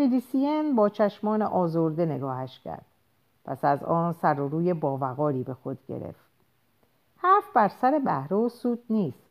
فلیسین 0.01 0.77
با 0.77 0.89
چشمان 0.89 1.43
آزرده 1.43 2.07
نگاهش 2.07 2.61
کرد. 2.61 2.85
پس 3.45 3.65
از 3.65 3.83
آن 3.83 4.13
سر 4.13 4.41
و 4.41 4.49
روی 4.49 4.75
باوقاری 4.75 5.43
به 5.43 5.55
خود 5.55 5.79
گرفت. 5.89 6.31
حرف 7.17 7.53
بر 7.55 7.69
سر 7.69 7.99
بهره 8.05 8.37
و 8.37 8.49
سود 8.49 8.79
نیست. 8.91 9.23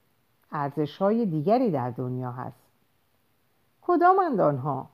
ارزش 0.52 0.98
های 0.98 1.26
دیگری 1.26 1.72
در 1.72 1.90
دنیا 1.90 2.32
هست. 2.32 2.64
کدامند 3.82 4.40
آنها 4.40 4.90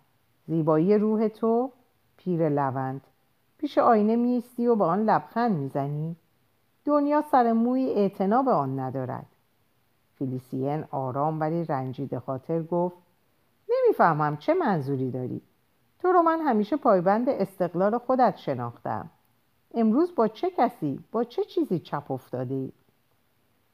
زیبایی 0.47 0.97
روح 0.97 1.27
تو 1.27 1.71
پیر 2.17 2.49
لوند. 2.49 3.01
پیش 3.57 3.77
آینه 3.77 4.15
میستی 4.15 4.67
و 4.67 4.75
به 4.75 4.83
آن 4.83 5.03
لبخند 5.03 5.57
می‌زنی. 5.57 6.15
دنیا 6.85 7.21
سر 7.31 7.53
موی 7.53 7.85
اعتنا 7.89 8.43
به 8.43 8.51
آن 8.51 8.79
ندارد. 8.79 9.25
فیلیسین 10.17 10.85
آرام 10.91 11.39
ولی 11.39 11.63
رنجیده 11.63 12.19
خاطر 12.19 12.63
گفت 12.63 12.97
نمی‌فهمم 13.69 14.37
چه 14.37 14.53
منظوری 14.53 15.11
داری. 15.11 15.41
تو 15.99 16.11
رو 16.11 16.21
من 16.21 16.41
همیشه 16.41 16.77
پایبند 16.77 17.29
استقلال 17.29 17.97
خودت 17.97 18.37
شناختم. 18.37 19.09
امروز 19.73 20.15
با 20.15 20.27
چه 20.27 20.49
کسی 20.57 20.99
با 21.11 21.23
چه 21.23 21.43
چیزی 21.43 21.79
چپ 21.79 22.11
افتاده 22.11 22.53
ای؟ 22.53 22.71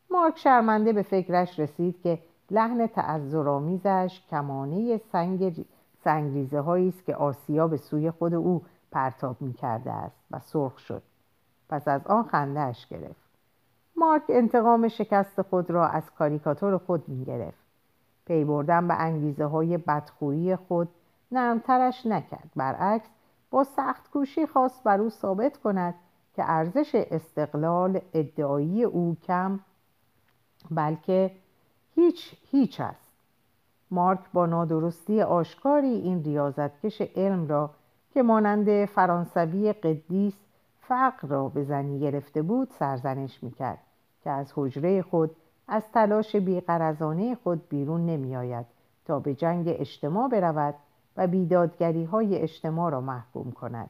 مارک 0.10 0.38
شرمنده 0.38 0.94
به 0.94 1.02
فکرش 1.02 1.60
رسید 1.60 2.02
که 2.02 2.20
لحن 2.52 2.88
تعذرآمیزش 2.88 4.22
کمانه 4.30 4.98
سنگ 4.98 5.66
سنگریزه 6.04 6.60
هایی 6.60 6.88
است 6.88 7.06
که 7.06 7.16
آسیا 7.16 7.68
به 7.68 7.78
سوی 7.78 8.12
خود 8.12 8.34
او 8.34 8.62
پرتاب 8.92 9.42
می 9.42 9.54
کرده 9.54 9.92
است 9.92 10.26
و 10.32 10.40
سرخ 10.40 10.80
شد. 10.80 11.02
پس 11.70 11.88
از 11.88 12.08
آن 12.08 12.24
خندهاش 12.24 12.88
گرفت. 12.88 13.32
مارک 13.96 14.24
انتقام 14.30 14.88
شکست 14.88 15.42
خود 15.42 15.72
را 15.72 15.88
از 15.88 16.12
کاریکاتور 16.12 16.78
خود 16.78 17.10
می 17.10 17.26
گرفت 17.26 17.62
پی 18.26 18.44
بردن 18.44 18.88
به 18.88 18.94
انگیزه 18.94 19.46
های 19.46 19.78
بدخویی 19.78 20.56
خود 20.56 20.90
نرمترش 21.32 22.06
نکرد. 22.06 22.50
برعکس 22.56 23.10
با 23.52 23.64
سخت 23.64 24.12
کوشی 24.12 24.46
خواست 24.46 24.84
بر 24.84 25.02
او 25.02 25.10
ثابت 25.10 25.58
کند 25.58 25.96
که 26.36 26.44
ارزش 26.52 26.96
استقلال 26.96 28.02
ادعایی 28.14 28.84
او 28.84 29.18
کم 29.28 29.60
بلکه 30.72 31.32
هیچ 31.96 32.36
هیچ 32.52 32.82
است. 32.82 33.12
مارک 33.92 34.20
با 34.34 34.46
نادرستی 34.46 35.22
آشکاری 35.22 35.88
این 35.88 36.24
ریاضتکش 36.24 37.02
علم 37.02 37.48
را 37.48 37.70
که 38.14 38.24
مانند 38.24 38.86
فرانسوی 38.86 39.74
قدیس 39.74 40.34
فقر 40.82 41.28
را 41.28 41.50
به 41.50 41.64
زنی 41.64 42.00
گرفته 42.00 42.42
بود 42.42 42.70
سرزنش 42.80 43.44
می‌کرد 43.44 43.80
که 44.24 44.30
از 44.30 44.54
حجره 44.56 45.02
خود 45.02 45.36
از 45.68 45.92
تلاش 45.92 46.36
بیقرزانه 46.36 47.36
خود 47.36 47.70
بیرون 47.70 48.06
نمیآید 48.06 48.66
تا 49.06 49.20
به 49.20 49.36
جنگ 49.36 49.66
اجتماع 49.68 50.30
برود 50.30 50.76
و 51.22 51.28
بیدادگری 51.28 52.04
های 52.04 52.36
اجتماع 52.36 52.92
را 52.92 53.02
محکوم 53.02 53.52
کند. 53.52 53.90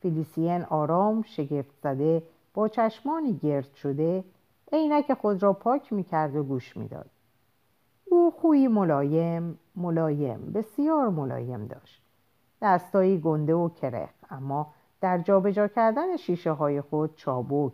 فیلیسین 0.00 0.62
آرام 0.62 1.22
شگفت 1.22 1.74
زده 1.82 2.22
با 2.54 2.68
چشمانی 2.68 3.32
گرد 3.32 3.74
شده 3.74 4.24
عینک 4.72 5.14
خود 5.14 5.42
را 5.42 5.52
پاک 5.52 5.92
می‌کرد 5.92 6.36
و 6.36 6.42
گوش 6.42 6.76
می‌داد. 6.76 7.10
او 8.04 8.30
خوی 8.30 8.68
ملایم 8.68 9.58
ملایم 9.76 10.52
بسیار 10.54 11.08
ملایم 11.08 11.66
داشت. 11.66 12.02
دستایی 12.62 13.20
گنده 13.20 13.54
و 13.54 13.68
کرخ 13.68 14.10
اما 14.30 14.66
در 15.00 15.18
جابجا 15.18 15.68
کردن 15.68 16.16
شیشه 16.16 16.52
های 16.52 16.80
خود 16.80 17.16
چابک. 17.16 17.72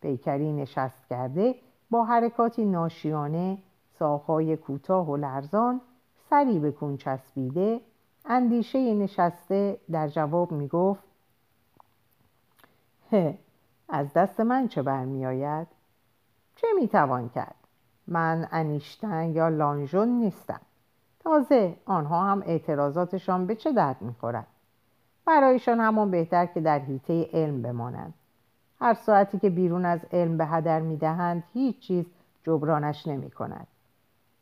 پیکری 0.00 0.52
نشست 0.52 1.06
کرده 1.10 1.54
با 1.90 2.04
حرکاتی 2.04 2.64
ناشیانه 2.64 3.58
ساقهای 3.98 4.56
کوتاه 4.56 5.10
و 5.10 5.16
لرزان 5.16 5.80
سری 6.30 6.58
به 6.58 6.70
کون 6.70 6.96
چسبیده 6.96 7.80
اندیشه 8.24 8.94
نشسته 8.94 9.80
در 9.90 10.08
جواب 10.08 10.52
می 10.52 10.68
گفت 10.68 11.02
از 13.88 14.12
دست 14.12 14.40
من 14.40 14.68
چه 14.68 14.82
برمیآید؟ 14.82 15.66
چه 16.56 16.66
می‌توان 16.76 17.28
کرد؟ 17.28 17.54
من 18.06 18.48
انیشتن 18.50 19.30
یا 19.30 19.48
لانژون 19.48 20.08
نیستم. 20.08 20.60
تازه 21.20 21.76
آنها 21.86 22.24
هم 22.24 22.42
اعتراضاتشان 22.46 23.46
به 23.46 23.54
چه 23.54 23.72
درد 23.72 24.02
می‌خورد؟ 24.02 24.46
برایشان 25.24 25.80
همان 25.80 26.10
بهتر 26.10 26.46
که 26.46 26.60
در 26.60 26.78
حیطه 26.78 27.28
علم 27.32 27.62
بمانند. 27.62 28.14
هر 28.80 28.94
ساعتی 28.94 29.38
که 29.38 29.50
بیرون 29.50 29.84
از 29.84 30.00
علم 30.12 30.36
به 30.36 30.46
هدر 30.46 30.80
می‌دهند 30.80 31.44
هیچ 31.52 31.78
چیز 31.78 32.06
جبرانش 32.44 33.06
نمی 33.06 33.30
کند 33.30 33.66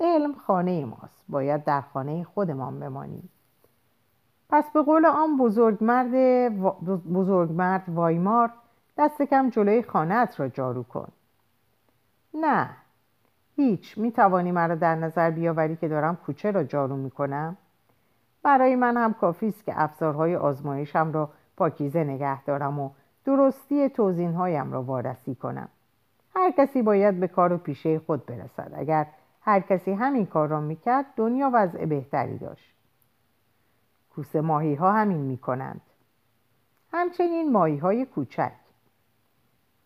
علم 0.00 0.34
خانه 0.34 0.84
ماست. 0.84 1.24
باید 1.28 1.64
در 1.64 1.80
خانه 1.80 2.24
خودمان 2.24 2.80
بمانیم. 2.80 3.28
پس 4.50 4.70
به 4.70 4.82
قول 4.82 5.06
آن 5.06 5.36
بزرگمرد, 5.36 6.14
بزرگمرد 7.12 7.84
وایمار 7.88 8.50
دست 8.98 9.22
کم 9.22 9.50
جلوی 9.50 9.82
خانهت 9.82 10.40
را 10.40 10.48
جارو 10.48 10.82
کن. 10.82 11.08
نه 12.34 12.70
هیچ. 13.56 13.98
می 13.98 14.12
توانی 14.12 14.52
مرا 14.52 14.74
در 14.74 14.94
نظر 14.94 15.30
بیاوری 15.30 15.76
که 15.76 15.88
دارم 15.88 16.16
کوچه 16.16 16.50
را 16.50 16.64
جارو 16.64 16.96
می 16.96 17.10
کنم 17.10 17.56
برای 18.42 18.76
من 18.76 18.96
هم 18.96 19.14
کافی 19.14 19.48
است 19.48 19.64
که 19.64 19.72
افزارهای 19.82 20.36
آزمایشم 20.36 21.12
را 21.12 21.30
پاکیزه 21.56 22.04
نگه 22.04 22.44
دارم 22.44 22.78
و 22.78 22.90
درستی 23.24 23.88
توزینهایم 23.88 24.72
را 24.72 24.82
وارسی 24.82 25.34
کنم. 25.34 25.68
هر 26.34 26.50
کسی 26.50 26.82
باید 26.82 27.20
به 27.20 27.28
کار 27.28 27.52
و 27.52 27.58
پیشه 27.58 27.98
خود 27.98 28.26
برسد. 28.26 28.72
اگر 28.74 29.06
هر 29.40 29.60
کسی 29.60 29.92
همین 29.92 30.26
کار 30.26 30.48
را 30.48 30.60
می‌کرد 30.60 31.06
دنیا 31.16 31.50
وضع 31.54 31.84
بهتری 31.84 32.38
داشت. 32.38 32.79
کوسه 34.20 34.40
ماهی 34.40 34.74
ها 34.74 34.92
همین 34.92 35.20
می‌کنند. 35.20 35.80
همچنین 36.92 37.52
ماهی 37.52 37.76
های 37.76 38.04
کوچک. 38.04 38.52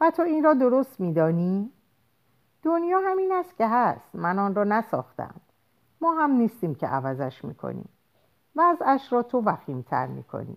و 0.01 0.11
تو 0.11 0.23
این 0.23 0.45
را 0.45 0.55
درست 0.55 1.01
میدانی؟ 1.01 1.71
دنیا 2.63 3.01
همین 3.01 3.33
است 3.33 3.57
که 3.57 3.67
هست. 3.69 4.15
من 4.15 4.39
آن 4.39 4.55
را 4.55 4.65
نساختم. 4.65 5.35
ما 6.01 6.15
هم 6.15 6.31
نیستیم 6.31 6.75
که 6.75 6.87
عوضش 6.87 7.45
می‌کنیم. 7.45 7.89
وضعش 8.57 9.13
را 9.13 9.23
تو 9.23 9.41
وخیمتر 9.41 10.07
می‌کنی. 10.07 10.57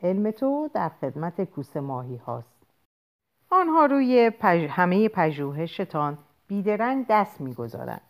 علم 0.00 0.30
تو 0.30 0.70
در 0.74 0.88
خدمت 0.88 1.44
کوسه 1.44 1.80
ماهی 1.80 2.16
هاست. 2.16 2.56
آنها 3.50 3.86
روی 3.86 4.30
پج... 4.30 4.66
همه 4.70 5.08
پژوهشتان 5.08 6.18
بیدرنگ 6.46 7.06
دست 7.08 7.40
می‌گذارند. 7.40 8.02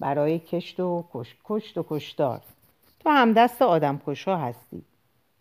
برای 0.00 0.38
کشت 0.38 0.80
و 0.80 1.04
کش... 1.12 1.36
کشت 1.44 1.78
و 1.78 1.84
کشتار. 1.88 2.40
تو 3.02 3.10
هم 3.10 3.32
دست 3.32 3.62
آدم 3.62 4.00
کشا 4.06 4.36
هستی 4.36 4.84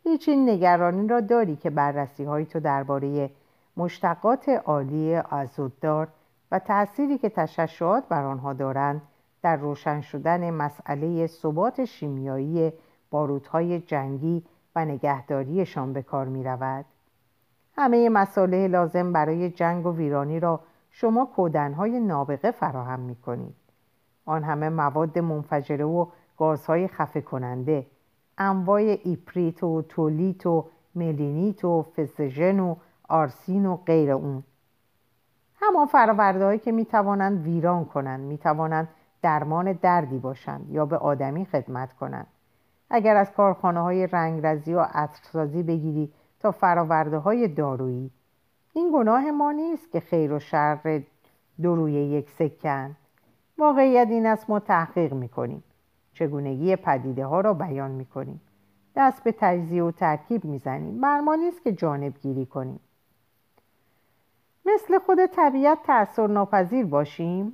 هیچ 0.04 0.30
این 0.30 0.50
نگرانی 0.50 1.08
را 1.08 1.20
داری 1.20 1.56
که 1.56 1.70
بررسی 1.70 2.24
های 2.24 2.46
تو 2.46 2.60
درباره 2.60 3.30
مشتقات 3.78 4.50
عالی 4.50 5.16
ازوددار 5.16 6.08
و 6.52 6.60
تأثیری 6.60 7.18
که 7.18 7.30
تششعات 7.30 8.08
بر 8.08 8.24
آنها 8.24 8.54
دارند 8.54 9.02
در 9.42 9.56
روشن 9.56 10.02
شدن 10.02 10.50
مسئله 10.50 11.28
ثبات 11.28 11.86
شیمیایی 11.86 12.74
باروتهای 13.12 13.80
جنگی 13.80 14.44
و 14.76 14.86
نگهداریشان 14.86 15.94
به 15.94 16.02
کار 16.02 16.26
می 16.26 16.44
رود. 16.44 16.86
همه 17.78 18.10
مساله 18.10 18.68
لازم 18.68 19.14
برای 19.14 19.50
جنگ 19.50 19.86
و 19.86 19.96
ویرانی 19.96 20.40
را 20.40 20.60
شما 20.92 21.26
کودنهای 21.26 22.00
نابغه 22.00 22.52
فراهم 22.52 23.00
می 23.00 23.16
کنید. 23.16 23.56
آن 24.26 24.44
همه 24.44 24.70
مواد 24.70 25.20
منفجره 25.20 25.86
و 25.86 26.06
گازهای 26.42 26.88
خفه 26.88 27.22
کننده 27.22 27.86
انواع 28.38 28.98
ایپریت 29.04 29.64
و 29.64 29.82
تولیت 29.82 30.46
و 30.46 30.66
ملینیت 30.96 31.66
و 31.66 31.86
فسژن 31.96 32.60
و 32.60 32.76
آرسین 33.10 33.66
و 33.66 33.76
غیر 33.76 34.12
اون. 34.12 34.44
همان 35.56 35.86
فرآورده 35.86 36.58
که 36.58 36.72
می 36.72 36.86
توانند 36.86 37.44
ویران 37.44 37.86
کنند 37.86 38.20
می 38.20 38.38
توانند 38.38 38.88
درمان 39.22 39.74
دردی 39.74 40.18
باشند 40.18 40.70
یا 40.70 40.86
به 40.86 40.98
آدمی 40.98 41.46
خدمت 41.46 41.94
کنند. 41.94 42.28
اگر 42.90 43.16
از 43.16 43.32
کارخانه 43.32 43.80
های 43.80 44.08
رنگرزی 44.08 44.74
و 44.74 44.80
عطرسازی 44.94 45.64
بگیری 45.64 46.14
تا 46.40 46.52
فراورده 46.52 47.18
های 47.18 47.48
دارویی 47.48 48.12
این 48.74 48.92
گناه 48.94 49.32
ما 49.32 49.52
نیست 49.52 49.92
که 49.92 50.00
خیر 50.00 50.34
و 50.34 50.40
شر 50.40 51.02
دو 51.62 51.76
روی 51.76 51.94
یک 51.94 52.30
سکن 52.30 52.96
واقعیت 53.58 54.08
این 54.10 54.26
است 54.26 54.50
ما 54.50 54.60
تحقیق 54.60 55.14
می‌کنیم. 55.14 55.64
چگونگی 56.22 56.76
پدیده 56.76 57.26
ها 57.26 57.42
را 57.42 57.54
بیان 57.54 57.92
می‌کنیم. 57.92 58.42
دست 58.96 59.24
به 59.24 59.36
تجزیه 59.40 59.84
و 59.84 59.92
ترکیب 59.92 60.46
می‌زنیم. 60.46 61.02
بر 61.02 61.20
ما 61.20 61.36
نیست 61.36 61.64
که 61.64 61.72
جانب 61.72 62.18
گیری 62.20 62.46
کنیم. 62.46 62.80
مثل 64.66 65.00
خود 65.00 65.26
طبیعت 65.26 65.84
تأثیر 65.84 66.28
ناپذیر 66.28 66.86
باشیم. 66.86 67.54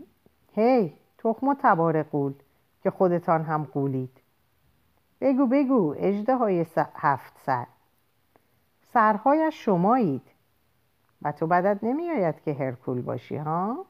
هی 0.55 0.93
تخم 1.17 1.47
و 1.47 1.55
تبار 1.59 2.03
قول 2.03 2.33
که 2.83 2.91
خودتان 2.91 3.43
هم 3.43 3.63
قولید. 3.63 4.17
بگو 5.21 5.45
بگو 5.45 5.95
اجده 5.97 6.35
های 6.35 6.65
هفت 6.95 7.33
سر. 7.45 7.67
سرهایش 8.93 9.65
شمایید. 9.65 10.21
و 11.21 11.31
تو 11.31 11.47
بدت 11.47 11.83
نمیآید 11.83 12.41
که 12.41 12.53
هرکول 12.53 13.01
باشی 13.01 13.35
ها؟ 13.35 13.85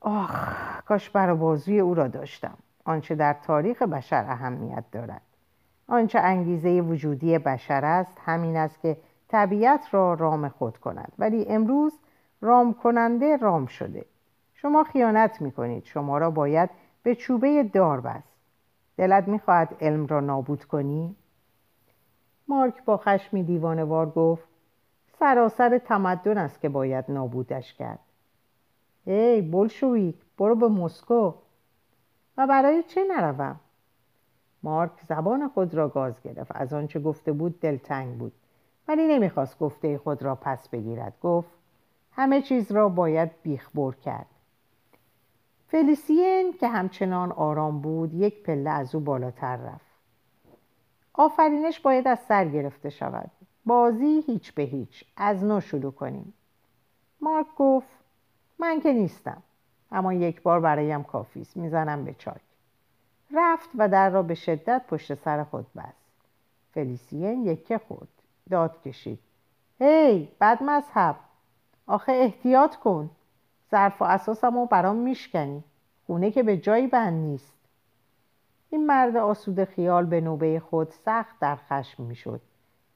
آخ 0.00 0.82
کاش 0.82 1.10
بر 1.10 1.34
بازوی 1.34 1.80
او 1.80 1.94
را 1.94 2.08
داشتم. 2.08 2.58
آنچه 2.88 3.14
در 3.14 3.32
تاریخ 3.32 3.82
بشر 3.82 4.24
اهمیت 4.28 4.84
دارد. 4.92 5.22
آنچه 5.88 6.18
انگیزه 6.18 6.80
وجودی 6.80 7.38
بشر 7.38 7.84
است 7.84 8.16
همین 8.24 8.56
است 8.56 8.80
که 8.80 8.96
طبیعت 9.28 9.94
را 9.94 10.14
رام 10.14 10.48
خود 10.48 10.78
کند. 10.78 11.12
ولی 11.18 11.46
امروز 11.48 11.92
رام 12.40 12.74
کننده 12.74 13.36
رام 13.36 13.66
شده. 13.66 14.04
شما 14.54 14.84
خیانت 14.84 15.40
می 15.40 15.52
کنید 15.52 15.84
شما 15.84 16.18
را 16.18 16.30
باید 16.30 16.70
به 17.02 17.14
چوبه 17.14 17.62
دار 17.62 18.00
بست. 18.00 18.34
دلت 18.96 19.28
می‌خواهد 19.28 19.76
علم 19.80 20.06
را 20.06 20.20
نابود 20.20 20.64
کنی؟ 20.64 21.16
مارک 22.48 22.84
با 22.84 22.96
خشمی 22.96 23.42
دیوانوار 23.42 24.10
گفت 24.10 24.48
سراسر 25.18 25.78
تمدن 25.78 26.38
است 26.38 26.60
که 26.60 26.68
باید 26.68 27.04
نابودش 27.08 27.74
کرد. 27.74 27.98
ای 29.04 29.42
بلشویک 29.42 30.16
برو 30.38 30.54
به 30.54 30.68
مسکو. 30.68 31.32
و 32.38 32.46
برای 32.46 32.82
چه 32.82 33.04
نروم؟ 33.04 33.60
مارک 34.62 34.92
زبان 35.08 35.48
خود 35.48 35.74
را 35.74 35.88
گاز 35.88 36.22
گرفت. 36.22 36.52
از 36.54 36.72
آنچه 36.72 37.00
گفته 37.00 37.32
بود 37.32 37.60
دلتنگ 37.60 38.18
بود. 38.18 38.32
ولی 38.88 39.06
نمی‌خواست 39.06 39.58
گفته 39.58 39.98
خود 39.98 40.22
را 40.22 40.34
پس 40.34 40.68
بگیرد. 40.68 41.14
گفت 41.22 41.50
همه 42.12 42.42
چیز 42.42 42.72
را 42.72 42.88
باید 42.88 43.30
بیخبر 43.42 43.92
کرد. 43.92 44.26
فلیسین 45.68 46.52
که 46.60 46.68
همچنان 46.68 47.32
آرام 47.32 47.80
بود 47.80 48.14
یک 48.14 48.42
پله 48.42 48.70
از 48.70 48.94
او 48.94 49.00
بالاتر 49.00 49.56
رفت. 49.56 49.88
آفرینش 51.14 51.80
باید 51.80 52.08
از 52.08 52.18
سر 52.18 52.48
گرفته 52.48 52.90
شود. 52.90 53.30
بازی 53.66 54.24
هیچ 54.26 54.54
به 54.54 54.62
هیچ. 54.62 55.04
از 55.16 55.44
نو 55.44 55.60
شروع 55.60 55.92
کنیم. 55.92 56.34
مارک 57.20 57.46
گفت 57.56 57.88
من 58.58 58.80
که 58.80 58.92
نیستم. 58.92 59.42
اما 59.92 60.12
یک 60.12 60.42
بار 60.42 60.60
برایم 60.60 61.02
کافی 61.02 61.40
است 61.40 61.56
می‌زنم 61.56 62.04
به 62.04 62.14
چاک 62.14 62.40
رفت 63.34 63.70
و 63.78 63.88
در 63.88 64.10
را 64.10 64.22
به 64.22 64.34
شدت 64.34 64.82
پشت 64.88 65.14
سر 65.14 65.44
خود 65.44 65.66
بست. 65.76 66.08
فلیسین 66.70 67.46
یکه 67.46 67.78
خورد. 67.78 68.08
داد 68.50 68.82
کشید. 68.82 69.18
هی 69.80 70.28
بد 70.40 70.62
مذهب. 70.62 71.16
آخه 71.86 72.12
احتیاط 72.12 72.76
کن. 72.76 73.10
ظرف 73.70 74.02
و 74.02 74.04
اساسم 74.04 74.54
رو 74.54 74.66
برام 74.66 74.96
میشکنی. 74.96 75.64
خونه 76.06 76.30
که 76.30 76.42
به 76.42 76.56
جایی 76.56 76.86
بند 76.86 77.24
نیست. 77.24 77.54
این 78.70 78.86
مرد 78.86 79.16
آسوده 79.16 79.64
خیال 79.64 80.06
به 80.06 80.20
نوبه 80.20 80.60
خود 80.60 80.90
سخت 80.90 81.38
در 81.40 81.56
خشم 81.56 82.02
می‌شد 82.02 82.40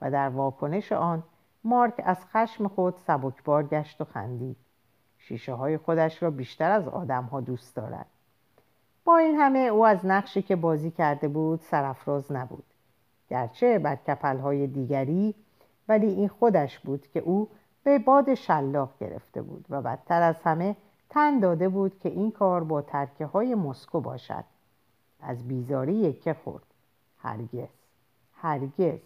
و 0.01 0.11
در 0.11 0.29
واکنش 0.29 0.91
آن 0.91 1.23
مارک 1.63 2.01
از 2.05 2.25
خشم 2.25 2.67
خود 2.67 2.97
سبکبار 3.07 3.63
گشت 3.63 4.01
و 4.01 4.03
خندید. 4.03 4.57
شیشه 5.27 5.53
های 5.53 5.77
خودش 5.77 6.23
را 6.23 6.31
بیشتر 6.31 6.71
از 6.71 6.87
آدم 6.87 7.23
ها 7.23 7.41
دوست 7.41 7.75
دارد. 7.75 8.05
با 9.05 9.17
این 9.17 9.35
همه 9.35 9.59
او 9.59 9.85
از 9.85 10.05
نقشی 10.05 10.41
که 10.41 10.55
بازی 10.55 10.91
کرده 10.91 11.27
بود 11.27 11.59
سرفراز 11.61 12.31
نبود. 12.31 12.63
گرچه 13.29 13.79
بر 13.79 13.95
کپل 13.95 14.37
های 14.37 14.67
دیگری 14.67 15.35
ولی 15.87 16.07
این 16.07 16.27
خودش 16.27 16.79
بود 16.79 17.07
که 17.07 17.19
او 17.19 17.49
به 17.83 17.99
باد 17.99 18.33
شلاق 18.33 18.89
گرفته 18.99 19.41
بود 19.41 19.65
و 19.69 19.81
بدتر 19.81 20.21
از 20.21 20.35
همه 20.43 20.75
تن 21.09 21.39
داده 21.39 21.69
بود 21.69 21.99
که 21.99 22.09
این 22.09 22.31
کار 22.31 22.63
با 22.63 22.81
ترکه 22.81 23.25
های 23.25 23.55
مسکو 23.55 24.01
باشد. 24.01 24.43
از 25.21 25.47
بیزاری 25.47 25.93
یکه 25.93 26.33
خورد. 26.33 26.63
هرگز. 27.17 27.69
هرگز. 28.33 28.99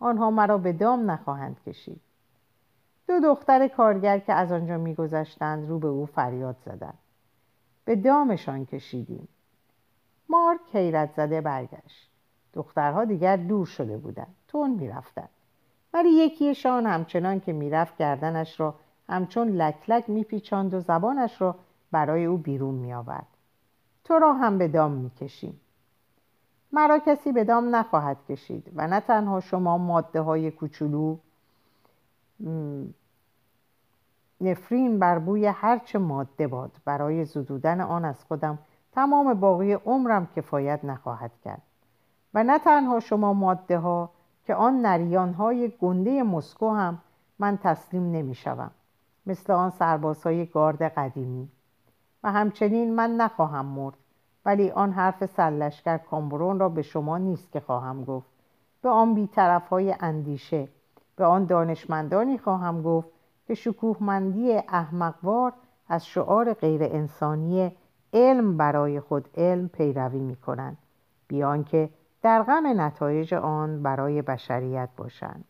آنها 0.00 0.30
مرا 0.30 0.58
به 0.58 0.72
دام 0.72 1.10
نخواهند 1.10 1.60
کشید. 1.66 2.00
دو 3.08 3.20
دختر 3.20 3.68
کارگر 3.68 4.18
که 4.18 4.32
از 4.32 4.52
آنجا 4.52 4.78
میگذشتند 4.78 5.68
رو 5.68 5.78
به 5.78 5.88
او 5.88 6.06
فریاد 6.06 6.56
زدند. 6.64 6.98
به 7.84 7.96
دامشان 7.96 8.66
کشیدیم. 8.66 9.28
مارک 10.28 10.60
حیرت 10.72 11.12
زده 11.16 11.40
برگشت. 11.40 12.10
دخترها 12.52 13.04
دیگر 13.04 13.36
دور 13.36 13.66
شده 13.66 13.98
بودند. 13.98 14.34
تون 14.48 14.70
می‌رفتند. 14.70 15.28
ولی 15.92 16.08
یکیشان 16.08 16.86
همچنان 16.86 17.40
که 17.40 17.52
می‌رفت 17.52 17.96
گردنش 17.96 18.60
را 18.60 18.74
همچون 19.08 19.48
لک 19.48 19.90
لک 19.90 20.10
میپیچاند 20.10 20.74
و 20.74 20.80
زبانش 20.80 21.40
را 21.40 21.56
برای 21.90 22.24
او 22.24 22.38
بیرون 22.38 22.74
میآورد. 22.74 23.26
تو 24.04 24.18
را 24.18 24.32
هم 24.32 24.58
به 24.58 24.68
دام 24.68 24.92
می‌کشیم. 24.92 25.60
مرا 26.72 26.98
کسی 26.98 27.32
به 27.32 27.44
دام 27.44 27.76
نخواهد 27.76 28.16
کشید 28.28 28.72
و 28.74 28.86
نه 28.86 29.00
تنها 29.00 29.40
شما 29.40 29.78
ماده 29.78 30.20
های 30.20 30.50
کوچولو 30.50 31.16
نفرین 34.40 34.98
بر 34.98 35.18
بوی 35.18 35.46
هرچه 35.46 35.98
ماده 35.98 36.46
باد. 36.46 36.70
برای 36.84 37.24
زدودن 37.24 37.80
آن 37.80 38.04
از 38.04 38.24
خودم 38.24 38.58
تمام 38.92 39.34
باقی 39.34 39.72
عمرم 39.72 40.28
کفایت 40.36 40.84
نخواهد 40.84 41.30
کرد. 41.44 41.62
و 42.34 42.44
نه 42.44 42.58
تنها 42.58 43.00
شما 43.00 43.32
ماده 43.32 43.78
ها 43.78 44.10
که 44.44 44.54
آن 44.54 44.86
نریان 44.86 45.32
های 45.32 45.72
گنده 45.80 46.22
مسکو 46.22 46.70
هم 46.70 46.98
من 47.38 47.56
تسلیم 47.56 48.12
نمی 48.12 48.34
شوم. 48.34 48.70
مثل 49.26 49.52
آن 49.52 49.70
سربازهای 49.70 50.46
گارد 50.46 50.82
قدیمی. 50.82 51.48
و 52.22 52.32
همچنین 52.32 52.94
من 52.94 53.10
نخواهم 53.16 53.66
مرد 53.66 53.96
ولی 54.44 54.70
آن 54.70 54.92
حرف 54.92 55.26
سرلشکر 55.26 55.98
کامبرون 55.98 56.58
را 56.58 56.68
به 56.68 56.82
شما 56.82 57.18
نیست 57.18 57.52
که 57.52 57.60
خواهم 57.60 58.04
گفت. 58.04 58.28
به 58.82 58.88
آن 58.88 59.14
بیطرف 59.14 59.68
های 59.68 59.94
اندیشه 60.00 60.68
به 61.16 61.24
آن 61.24 61.44
دانشمندانی 61.44 62.38
خواهم 62.38 62.82
گفت 62.82 63.08
که 63.46 63.54
شکوهمندی 63.54 64.52
احمقوار 64.52 65.52
از 65.88 66.06
شعار 66.06 66.54
غیر 66.54 66.82
انسانی 66.82 67.76
علم 68.12 68.56
برای 68.56 69.00
خود 69.00 69.28
علم 69.34 69.68
پیروی 69.68 70.18
می 70.18 70.36
کنند 70.36 70.78
بیان 71.28 71.64
که 71.64 71.90
در 72.22 72.42
غم 72.42 72.80
نتایج 72.80 73.34
آن 73.34 73.82
برای 73.82 74.22
بشریت 74.22 74.88
باشند. 74.96 75.44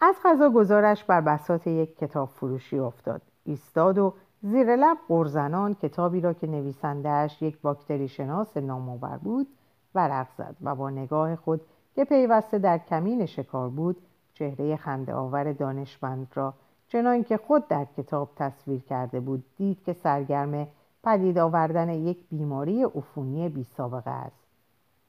از 0.00 0.14
غذا 0.24 0.50
گذارش 0.50 1.04
بر 1.04 1.20
بساط 1.20 1.66
یک 1.66 1.98
کتاب 1.98 2.28
فروشی 2.28 2.78
افتاد. 2.78 3.22
ایستاد 3.44 3.98
و 3.98 4.14
زیر 4.42 4.76
لب 4.76 4.96
قرزنان 5.08 5.74
کتابی 5.74 6.20
را 6.20 6.32
که 6.32 6.46
نویسندهش 6.46 7.42
یک 7.42 7.60
باکتری 7.60 8.08
شناس 8.08 8.56
نامآور 8.56 9.16
بود 9.16 9.46
ورق 9.94 10.26
زد 10.38 10.56
و 10.62 10.74
با 10.74 10.90
نگاه 10.90 11.36
خود 11.36 11.60
که 11.96 12.04
پیوسته 12.04 12.58
در 12.58 12.78
کمین 12.78 13.26
شکار 13.26 13.68
بود 13.68 13.96
چهره 14.34 14.76
خنده 14.76 15.14
آور 15.14 15.52
دانشمند 15.52 16.28
را. 16.34 16.54
چنان 16.88 17.24
که 17.24 17.36
خود 17.36 17.68
در 17.68 17.84
کتاب 17.84 18.30
تصویر 18.36 18.80
کرده 18.80 19.20
بود 19.20 19.44
دید 19.56 19.82
که 19.82 19.92
سرگرم 19.92 20.66
پدید 21.04 21.38
آوردن 21.38 21.88
یک 21.88 22.18
بیماری 22.30 22.84
عفونی 22.84 23.48
بی 23.48 23.64
سابقه 23.64 24.10
است. 24.10 24.46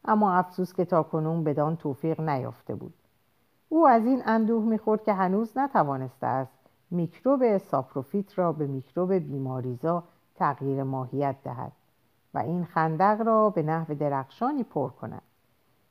اما 0.05 0.33
افسوس 0.33 0.73
که 0.73 0.85
تاکنون 0.85 1.43
بدان 1.43 1.75
توفیق 1.75 2.21
نیافته 2.21 2.75
بود. 2.75 2.93
او 3.69 3.87
از 3.87 4.05
این 4.05 4.21
اندوه 4.25 4.65
می‌خورد 4.65 5.03
که 5.03 5.13
هنوز 5.13 5.57
نتوانسته 5.57 6.27
است 6.27 6.57
میکروب 6.91 7.57
ساپروفیت 7.57 8.39
را 8.39 8.51
به 8.51 8.67
میکروب 8.67 9.13
بیماریزا 9.13 10.03
تغییر 10.35 10.83
ماهیت 10.83 11.35
دهد 11.43 11.71
و 12.33 12.37
این 12.37 12.65
خندق 12.65 13.21
را 13.21 13.49
به 13.49 13.63
نحو 13.63 13.95
درخشانی 13.95 14.63
پر 14.63 14.89
کند. 14.89 15.21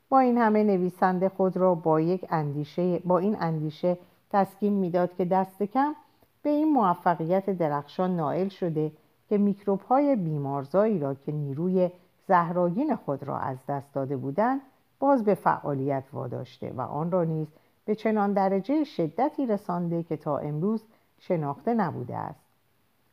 با 0.08 0.18
این 0.18 0.38
همه 0.38 0.64
نویسنده 0.64 1.28
خود 1.28 1.56
را 1.56 1.74
با, 1.74 2.00
یک 2.00 2.26
اندیشه، 2.30 2.98
با 2.98 3.18
این 3.18 3.36
اندیشه 3.40 3.98
تسکین 4.30 4.72
می‌داد 4.72 5.14
که 5.16 5.24
دست 5.24 5.62
کم 5.62 5.94
به 6.42 6.50
این 6.50 6.72
موفقیت 6.72 7.50
درخشان 7.50 8.16
نائل 8.16 8.48
شده 8.48 8.92
که 9.28 9.38
میکروب 9.38 9.80
های 9.80 10.16
بیمارزایی 10.16 10.98
را 10.98 11.14
که 11.14 11.32
نیروی 11.32 11.90
زهراگین 12.28 12.96
خود 12.96 13.22
را 13.22 13.38
از 13.38 13.56
دست 13.68 13.94
داده 13.94 14.16
بودند 14.16 14.60
باز 14.98 15.24
به 15.24 15.34
فعالیت 15.34 16.04
واداشته 16.12 16.72
و 16.76 16.80
آن 16.80 17.10
را 17.10 17.24
نیز 17.24 17.46
به 17.84 17.94
چنان 17.94 18.32
درجه 18.32 18.84
شدتی 18.84 19.46
رسانده 19.46 20.02
که 20.02 20.16
تا 20.16 20.38
امروز 20.38 20.82
شناخته 21.18 21.74
نبوده 21.74 22.16
است. 22.16 22.40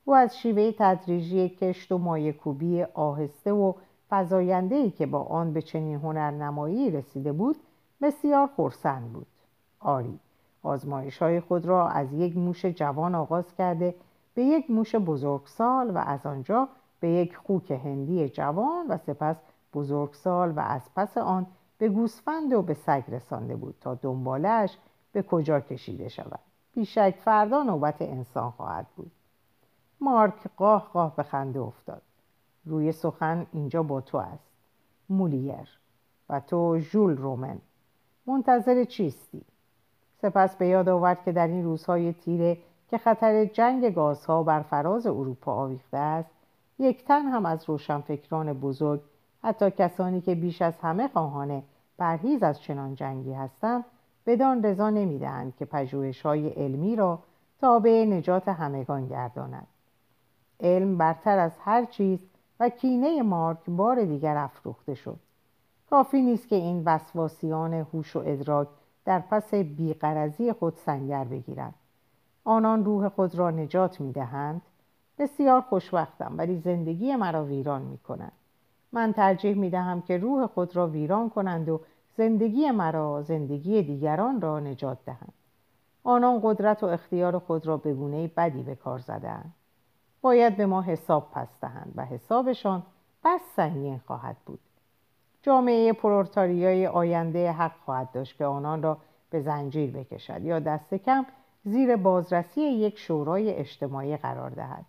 او 0.06 0.16
از 0.16 0.38
شیوه 0.38 0.72
تدریجی 0.80 1.50
کشت 1.50 1.91
و 1.91 1.98
مایکوبی 1.98 2.84
آهسته 2.84 3.52
و 3.52 3.74
فضایندهی 4.14 4.91
که 4.91 5.05
با 5.05 5.24
آن 5.24 5.53
به 5.53 5.61
چنین 5.61 5.95
هنرنمایی 5.95 6.91
رسیده 6.91 7.32
بود 7.32 7.55
بسیار 8.01 8.49
خرسند 8.57 9.14
بود. 9.14 9.28
آری 9.80 10.20
آزمایش 10.64 11.18
های 11.18 11.39
خود 11.39 11.66
را 11.66 11.89
از 11.89 12.14
یک 12.14 12.38
موش 12.38 12.66
جوان 12.66 13.16
آغاز 13.16 13.55
کرده 13.55 13.95
به 14.34 14.43
یک 14.43 14.72
موش 14.72 14.95
بزرگسال 14.95 15.89
و 15.89 15.97
از 15.97 16.26
آنجا 16.26 16.68
به 16.99 17.09
یک 17.09 17.38
خوک 17.38 17.72
هندی 17.72 18.30
جوان 18.30 18.88
و 18.88 18.97
سپس 18.97 19.36
بزرگسال 19.74 20.51
و 20.51 20.59
از 20.59 20.82
پس 20.95 21.18
آن 21.18 21.45
به 21.78 21.89
گوسفند 21.89 22.53
و 22.53 22.61
به 22.61 22.74
سگ 22.74 23.03
رسانده 23.07 23.55
بود 23.55 23.76
تا 23.82 23.95
دنبالش 23.95 24.78
به 25.11 25.24
کجا 25.24 25.59
کشیده 25.59 26.09
شود. 26.09 26.39
بیشک 26.74 27.16
فردا 27.24 27.64
نوبت 27.64 28.01
انسان 28.01 28.51
خواهد 28.51 28.88
بود. 28.95 29.11
مارک 30.01 30.47
قاه 30.57 30.89
قاه 30.93 31.16
به 31.16 31.24
خنده 31.24 31.59
افتاد. 31.59 32.01
روی 32.66 32.91
سخن 32.91 33.45
اینجا 33.51 33.84
با 33.84 34.01
تو 34.01 34.18
است. 34.18 34.47
مولیر. 35.09 35.80
و 36.30 36.39
تو 36.39 36.80
ژول 36.80 37.18
رومن. 37.18 37.57
منتظر 38.26 38.84
چیستی؟ 38.84 39.41
سپس 40.22 40.55
به 40.55 40.68
یاد 40.68 40.89
آورد 40.89 41.24
که 41.24 41.32
در 41.32 41.47
این 41.47 41.64
روزهای 41.64 42.14
تیره 42.14 42.57
که 42.89 42.97
خطر 42.97 43.45
جنگ 43.45 43.93
گازها 43.93 44.43
بر 44.43 44.61
فراز 44.61 45.07
اروپا 45.07 45.53
آویخته 45.53 45.97
است 45.97 46.30
یک 46.80 47.05
تن 47.05 47.22
هم 47.22 47.45
از 47.45 47.70
روشنفکران 47.70 48.53
بزرگ 48.53 49.01
حتی 49.43 49.72
کسانی 49.72 50.22
که 50.22 50.36
بیش 50.36 50.61
از 50.61 50.74
همه 50.82 51.07
خواهان 51.07 51.64
پرهیز 51.97 52.43
از 52.43 52.61
چنان 52.61 52.95
جنگی 52.95 53.34
هستند 53.34 53.86
بدان 54.26 54.64
رضا 54.64 54.89
نمی‌دهند 54.89 55.55
که 55.55 55.68
های 56.24 56.49
علمی 56.49 56.95
را 56.95 57.20
تابع 57.61 58.05
نجات 58.05 58.47
همگان 58.49 59.07
گرداند 59.07 59.68
علم 60.59 60.97
برتر 60.97 61.39
از 61.39 61.51
هر 61.59 61.86
چیز 61.86 62.20
و 62.60 62.70
کینه 62.70 63.22
مارک 63.22 63.60
بار 63.68 64.06
دیگر 64.06 64.38
افروخته 64.38 64.95
شد. 64.95 65.20
کافی 65.89 66.22
نیست 66.22 66.47
که 66.47 66.56
این 66.56 66.84
وسواسیان 66.86 67.74
هوش 67.74 68.16
و 68.16 68.24
ادراک 68.26 68.68
در 69.06 69.20
پس 69.20 69.54
بیقرزی 69.54 70.54
خود 70.54 70.74
سنگر 70.76 71.24
بگیرند. 71.24 71.74
آنان 72.43 72.86
روح 72.86 73.10
خود 73.10 73.36
را 73.36 73.51
نجات 73.51 74.01
می‌دهند. 74.01 74.62
بسیار 75.18 75.62
خوشوقتم 75.62 76.34
ولی 76.38 76.58
زندگی 76.58 77.16
مرا 77.16 77.45
ویران 77.45 77.82
می 77.82 77.97
کنند 77.97 78.32
من 78.91 79.14
ترجیح 79.14 79.56
می 79.56 79.70
دهم 79.70 80.01
که 80.01 80.18
روح 80.18 80.47
خود 80.47 80.76
را 80.76 80.88
ویران 80.88 81.30
کنند 81.30 81.70
و 81.70 81.82
زندگی 82.18 82.72
مرا 82.72 83.22
زندگی 83.22 83.84
دیگران 83.84 84.41
را 84.41 84.60
نجات 84.60 84.97
دهند. 85.06 85.34
آنان 86.04 86.39
قدرت 86.43 86.84
و 86.84 86.86
اختیار 86.86 87.39
خود 87.39 87.68
را 87.68 87.78
به 87.78 87.93
گونه 87.93 88.32
بدی 88.38 88.64
به 88.64 88.76
کار 88.76 88.99
زدهاند. 88.99 89.54
باید 90.24 90.58
به 90.58 90.66
ما 90.66 90.82
حساب 90.82 91.32
پس 91.32 91.48
دهند 91.62 91.94
و 91.96 92.06
حسابشان 92.06 92.84
بس 93.26 93.42
سنگین 93.56 94.02
خواهد 94.08 94.38
بود. 94.46 94.60
جامعه 95.42 95.94
پرورتاریای 95.94 96.88
آینده 96.88 97.52
حق 97.52 97.72
خواهد 97.86 98.12
داشت 98.12 98.38
که 98.38 98.46
آنان 98.46 98.84
را 98.84 98.98
به 99.30 99.42
زنجیر 99.42 99.92
بکشد 99.92 100.44
یا 100.44 100.60
دست 100.60 100.94
کم 100.94 101.26
زیر 101.64 101.96
بازرسی 101.96 102.62
یک 102.62 102.98
شورای 102.98 103.54
اجتماعی 103.54 104.18
قرار 104.18 104.50
دهد. 104.50 104.86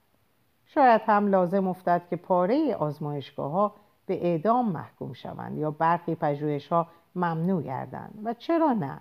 شاید 0.66 1.01
هم 1.07 1.26
لازم 1.26 1.68
افتد 1.68 2.03
که 2.11 2.16
پاره 2.16 2.74
آزمایشگاه 2.74 3.51
ها 3.51 3.74
به 4.07 4.26
اعدام 4.26 4.68
محکوم 4.68 5.12
شوند 5.12 5.59
یا 5.59 5.70
برخی 5.70 6.14
پژوهش 6.14 6.68
ها 6.68 6.87
ممنوع 7.14 7.62
گردند. 7.62 8.18
و 8.24 8.35
چرا 8.35 8.72
نه؟ 8.72 9.01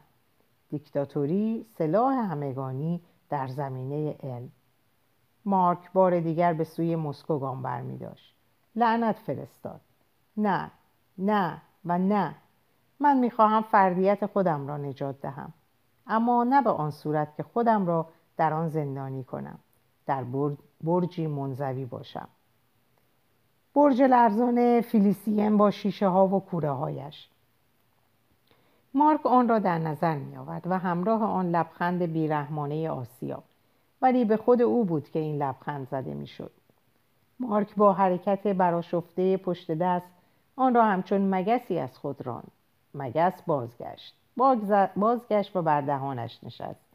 دیکتاتوری 0.70 1.66
سلاح 1.78 2.14
همگانی 2.14 3.02
در 3.30 3.48
زمینه 3.48 4.16
علم. 4.24 4.52
مارک 5.46 5.92
بار 5.94 6.20
دیگر 6.20 6.54
به 6.54 6.64
سوی 6.64 6.96
مسکو 6.96 7.40
گام 7.40 7.62
برمی 7.62 7.98
داشت 7.98 8.36
لعنت 8.76 9.16
فرستاد. 9.16 9.82
نه 10.38 10.72
نه 11.18 11.62
و 11.86 11.98
نه. 11.98 12.36
من 13.00 13.18
می‌خواهم 13.18 13.62
فردیت 13.62 14.26
خودم 14.26 14.68
را 14.68 14.78
نجات 14.78 15.22
دهم. 15.22 15.54
اما 16.08 16.44
نه 16.44 16.62
به 16.62 16.70
آن 16.70 16.92
صورت 16.92 17.36
که 17.38 17.44
خودم 17.44 17.86
را 17.86 18.06
در 18.38 18.54
آن 18.54 18.70
زندانی 18.70 19.24
کنم. 19.24 19.60
در 20.06 20.26
برجی 20.84 21.28
منزوی 21.28 21.86
باشم. 21.86 22.28
برج 23.76 24.02
لرزان 24.02 24.82
فیلیسیین 24.82 25.58
با 25.58 25.72
شیشه 25.72 26.08
ها 26.08 26.28
و 26.28 26.40
کوره 26.40 26.72
هایش. 26.72 27.30
مارک 28.94 29.26
آن 29.26 29.50
را 29.50 29.60
در 29.60 29.78
نظر 29.78 30.16
می 30.16 30.38
آورد 30.38 30.68
و 30.68 30.78
همراه 30.78 31.24
آن 31.24 31.50
لبخند 31.50 32.02
بیرحمانه 32.02 32.90
آسیا 32.90 33.44
ولی 34.04 34.26
به 34.26 34.38
خود 34.38 34.62
او 34.62 34.86
بود 34.86 35.10
که 35.10 35.20
این 35.20 35.42
لبخند 35.44 35.88
زده 35.92 36.14
می‌شد. 36.14 36.52
مارک 37.40 37.76
با 37.76 37.94
حرکت 37.94 38.48
براشفته 38.48 39.38
پشت 39.38 39.72
دست 39.72 40.06
آن 40.56 40.76
را 40.76 40.86
همچون 40.86 41.36
مگسی 41.36 41.80
از 41.80 41.98
خود 41.98 42.26
راند. 42.26 42.52
مگس 42.94 43.42
بازگشت. 43.42 44.16
بازگشت 44.96 45.56
و 45.56 45.62
بر 45.62 45.82
دهانش 45.82 46.40
نشست. 46.44 46.86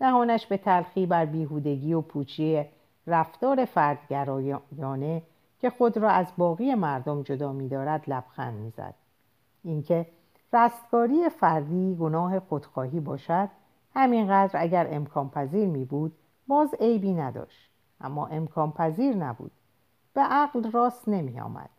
دهانش 0.00 0.46
به 0.46 0.56
تلخی 0.56 1.06
بر 1.06 1.24
بیهودگی 1.24 1.92
و 1.92 2.00
پوچی 2.00 2.64
رفتار 3.06 3.64
فردگرایانه 3.64 5.22
که 5.60 5.70
خود 5.70 5.96
را 5.96 6.10
از 6.10 6.26
باقی 6.36 6.74
مردم 6.74 7.22
جدا 7.22 7.52
می‌دارد 7.52 8.10
لبخند 8.10 8.54
می‌زد. 8.54 8.94
اینکه 9.62 10.06
رستگاری 10.52 11.28
فردی 11.28 11.96
گناه 12.00 12.40
خودخواهی 12.40 13.00
باشد 13.00 13.48
همینقدر 13.94 14.60
اگر 14.62 14.88
امکان 14.90 15.30
پذیر 15.30 15.66
می 15.66 15.84
بود 15.84 16.12
باز 16.50 16.74
عیبی 16.80 17.12
نداشت 17.12 17.70
اما 18.00 18.26
امکان 18.26 18.72
پذیر 18.72 19.16
نبود. 19.16 19.50
به 20.14 20.20
عقل 20.20 20.70
راست 20.70 21.08
نمی 21.08 21.40
آمد. 21.40 21.70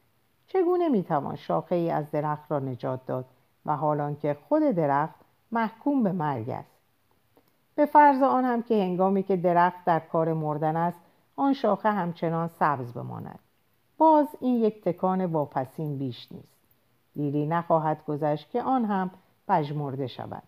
چگونه 0.48 0.90
می 0.90 1.04
توان 1.04 1.36
شاخه 1.36 1.76
ای 1.76 1.90
از 1.90 2.12
درخت 2.12 2.52
را 2.52 2.60
نجات 2.60 3.06
داد 3.06 3.26
و 3.66 3.76
حالان 3.76 4.16
که 4.16 4.38
خود 4.50 4.64
درخت 4.64 5.16
محکوم 5.52 6.04
به 6.04 6.12
مرگ 6.12 6.50
است؟ 6.50 6.78
به 7.76 7.86
فرض 7.86 8.22
آن 8.22 8.46
هم 8.46 8.64
که 8.64 8.84
هنگامی 8.84 9.24
که 9.24 9.38
درخت 9.38 9.86
در 9.86 10.00
کار 10.00 10.34
مردن 10.34 10.76
است 10.76 11.00
آن 11.36 11.54
شاخه 11.54 11.92
همچنان 11.92 12.48
سبز 12.48 12.94
بماند. 12.94 13.40
باز 13.98 14.28
این 14.40 14.56
یک 14.56 14.84
تکان 14.84 15.26
واپسین 15.26 15.98
بیش 15.98 16.32
نیست. 16.32 16.68
دیری 17.16 17.46
نخواهد 17.46 18.06
گذشت 18.06 18.50
که 18.50 18.62
آن 18.62 18.86
هم 18.86 19.12
پژمرده 19.48 20.08
شود. 20.08 20.44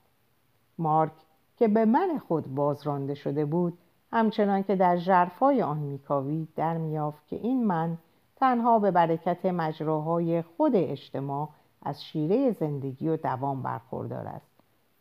مارک 0.77 1.13
که 1.57 1.67
به 1.67 1.85
من 1.85 2.21
خود 2.27 2.55
بازرانده 2.55 3.13
شده 3.13 3.45
بود 3.45 3.77
همچنان 4.13 4.63
که 4.63 4.75
در 4.75 4.97
جرفای 4.97 5.61
آن 5.61 5.77
میکاوید 5.77 6.49
در 6.55 6.77
میافت 6.77 7.27
که 7.27 7.35
این 7.35 7.65
من 7.65 7.97
تنها 8.35 8.79
به 8.79 8.91
برکت 8.91 9.45
مجراهای 9.45 10.41
خود 10.41 10.71
اجتماع 10.75 11.49
از 11.81 12.03
شیره 12.03 12.51
زندگی 12.51 13.09
و 13.09 13.17
دوام 13.17 13.61
برخوردار 13.61 14.27
است. 14.27 14.51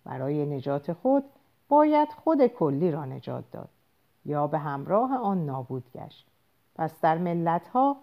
برای 0.04 0.46
نجات 0.46 0.92
خود 0.92 1.24
باید 1.68 2.08
خود 2.24 2.46
کلی 2.46 2.90
را 2.90 3.04
نجات 3.04 3.44
داد 3.50 3.68
یا 4.24 4.46
به 4.46 4.58
همراه 4.58 5.16
آن 5.16 5.46
نابود 5.46 5.84
گشت. 5.94 6.26
پس 6.76 7.00
در 7.00 7.18
ملتها 7.18 7.96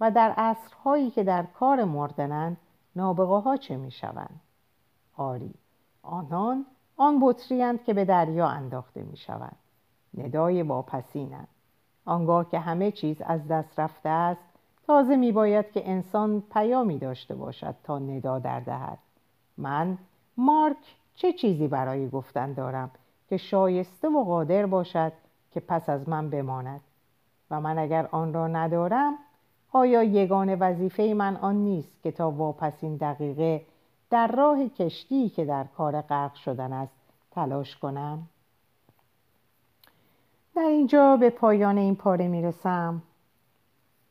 و 0.00 0.10
در 0.10 0.30
عصرهایی 0.30 1.10
که 1.10 1.24
در 1.24 1.42
کار 1.42 1.84
مردنند 1.84 2.56
نابغه 2.96 3.42
ها 3.44 3.56
چه 3.56 3.76
می 3.76 3.90
شوند؟ 3.90 4.40
آری 5.16 5.54
آنان 6.02 6.66
آن 6.96 7.18
بطریند 7.22 7.84
که 7.84 7.94
به 7.94 8.04
دریا 8.04 8.48
انداخته 8.48 9.02
می 9.02 9.16
شوند 9.16 9.56
ندای 10.18 10.62
واپسینند 10.62 11.48
آنگاه 12.06 12.50
که 12.50 12.58
همه 12.58 12.90
چیز 12.90 13.22
از 13.22 13.48
دست 13.48 13.78
رفته 13.80 14.08
است 14.08 14.40
تازه 14.86 15.16
می 15.16 15.32
باید 15.32 15.72
که 15.72 15.90
انسان 15.90 16.42
پیامی 16.52 16.98
داشته 16.98 17.34
باشد 17.34 17.74
تا 17.84 17.98
ندا 17.98 18.38
در 18.38 18.60
دهد. 18.60 18.98
من 19.58 19.98
مارک 20.36 20.76
چه 21.14 21.32
چیزی 21.32 21.68
برای 21.68 22.08
گفتن 22.08 22.52
دارم 22.52 22.90
که 23.28 23.36
شایسته 23.36 24.08
و 24.08 24.24
قادر 24.24 24.66
باشد 24.66 25.12
که 25.50 25.60
پس 25.60 25.88
از 25.88 26.08
من 26.08 26.30
بماند؟ 26.30 26.80
و 27.50 27.60
من 27.60 27.78
اگر 27.78 28.08
آن 28.12 28.32
را 28.32 28.48
ندارم 28.48 29.14
آیا 29.72 30.02
یگان 30.02 30.54
وظیفه 30.54 31.14
من 31.16 31.36
آن 31.36 31.54
نیست 31.54 32.02
که 32.02 32.12
تا 32.12 32.30
واپسین 32.30 32.96
دقیقه 32.96 33.62
در 34.10 34.26
راه 34.26 34.68
کشتی 34.68 35.28
که 35.28 35.44
در 35.44 35.64
کار 35.64 36.00
غرق 36.00 36.34
شدن 36.34 36.72
است 36.72 36.94
تلاش 37.30 37.76
کنم؟ 37.76 38.28
در 40.56 40.62
اینجا 40.62 41.16
به 41.16 41.30
پایان 41.30 41.78
این 41.78 41.96
پاره 41.96 42.28
می‌رسم. 42.28 43.02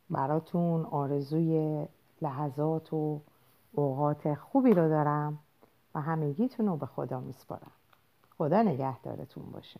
براتون 0.10 0.86
آرزوی 0.86 1.86
لحظات 2.22 2.94
و 2.94 3.22
اوقات 3.72 4.34
خوبی 4.34 4.74
رو 4.74 4.90
دارم 4.90 5.40
و 5.96 6.02
همگیتون 6.02 6.68
رو 6.68 6.78
به 6.78 6.86
خدا 6.86 7.20
میسپارم. 7.20 7.72
خدا 8.38 8.62
نگهدارتون 8.62 9.44
باشه. 9.52 9.80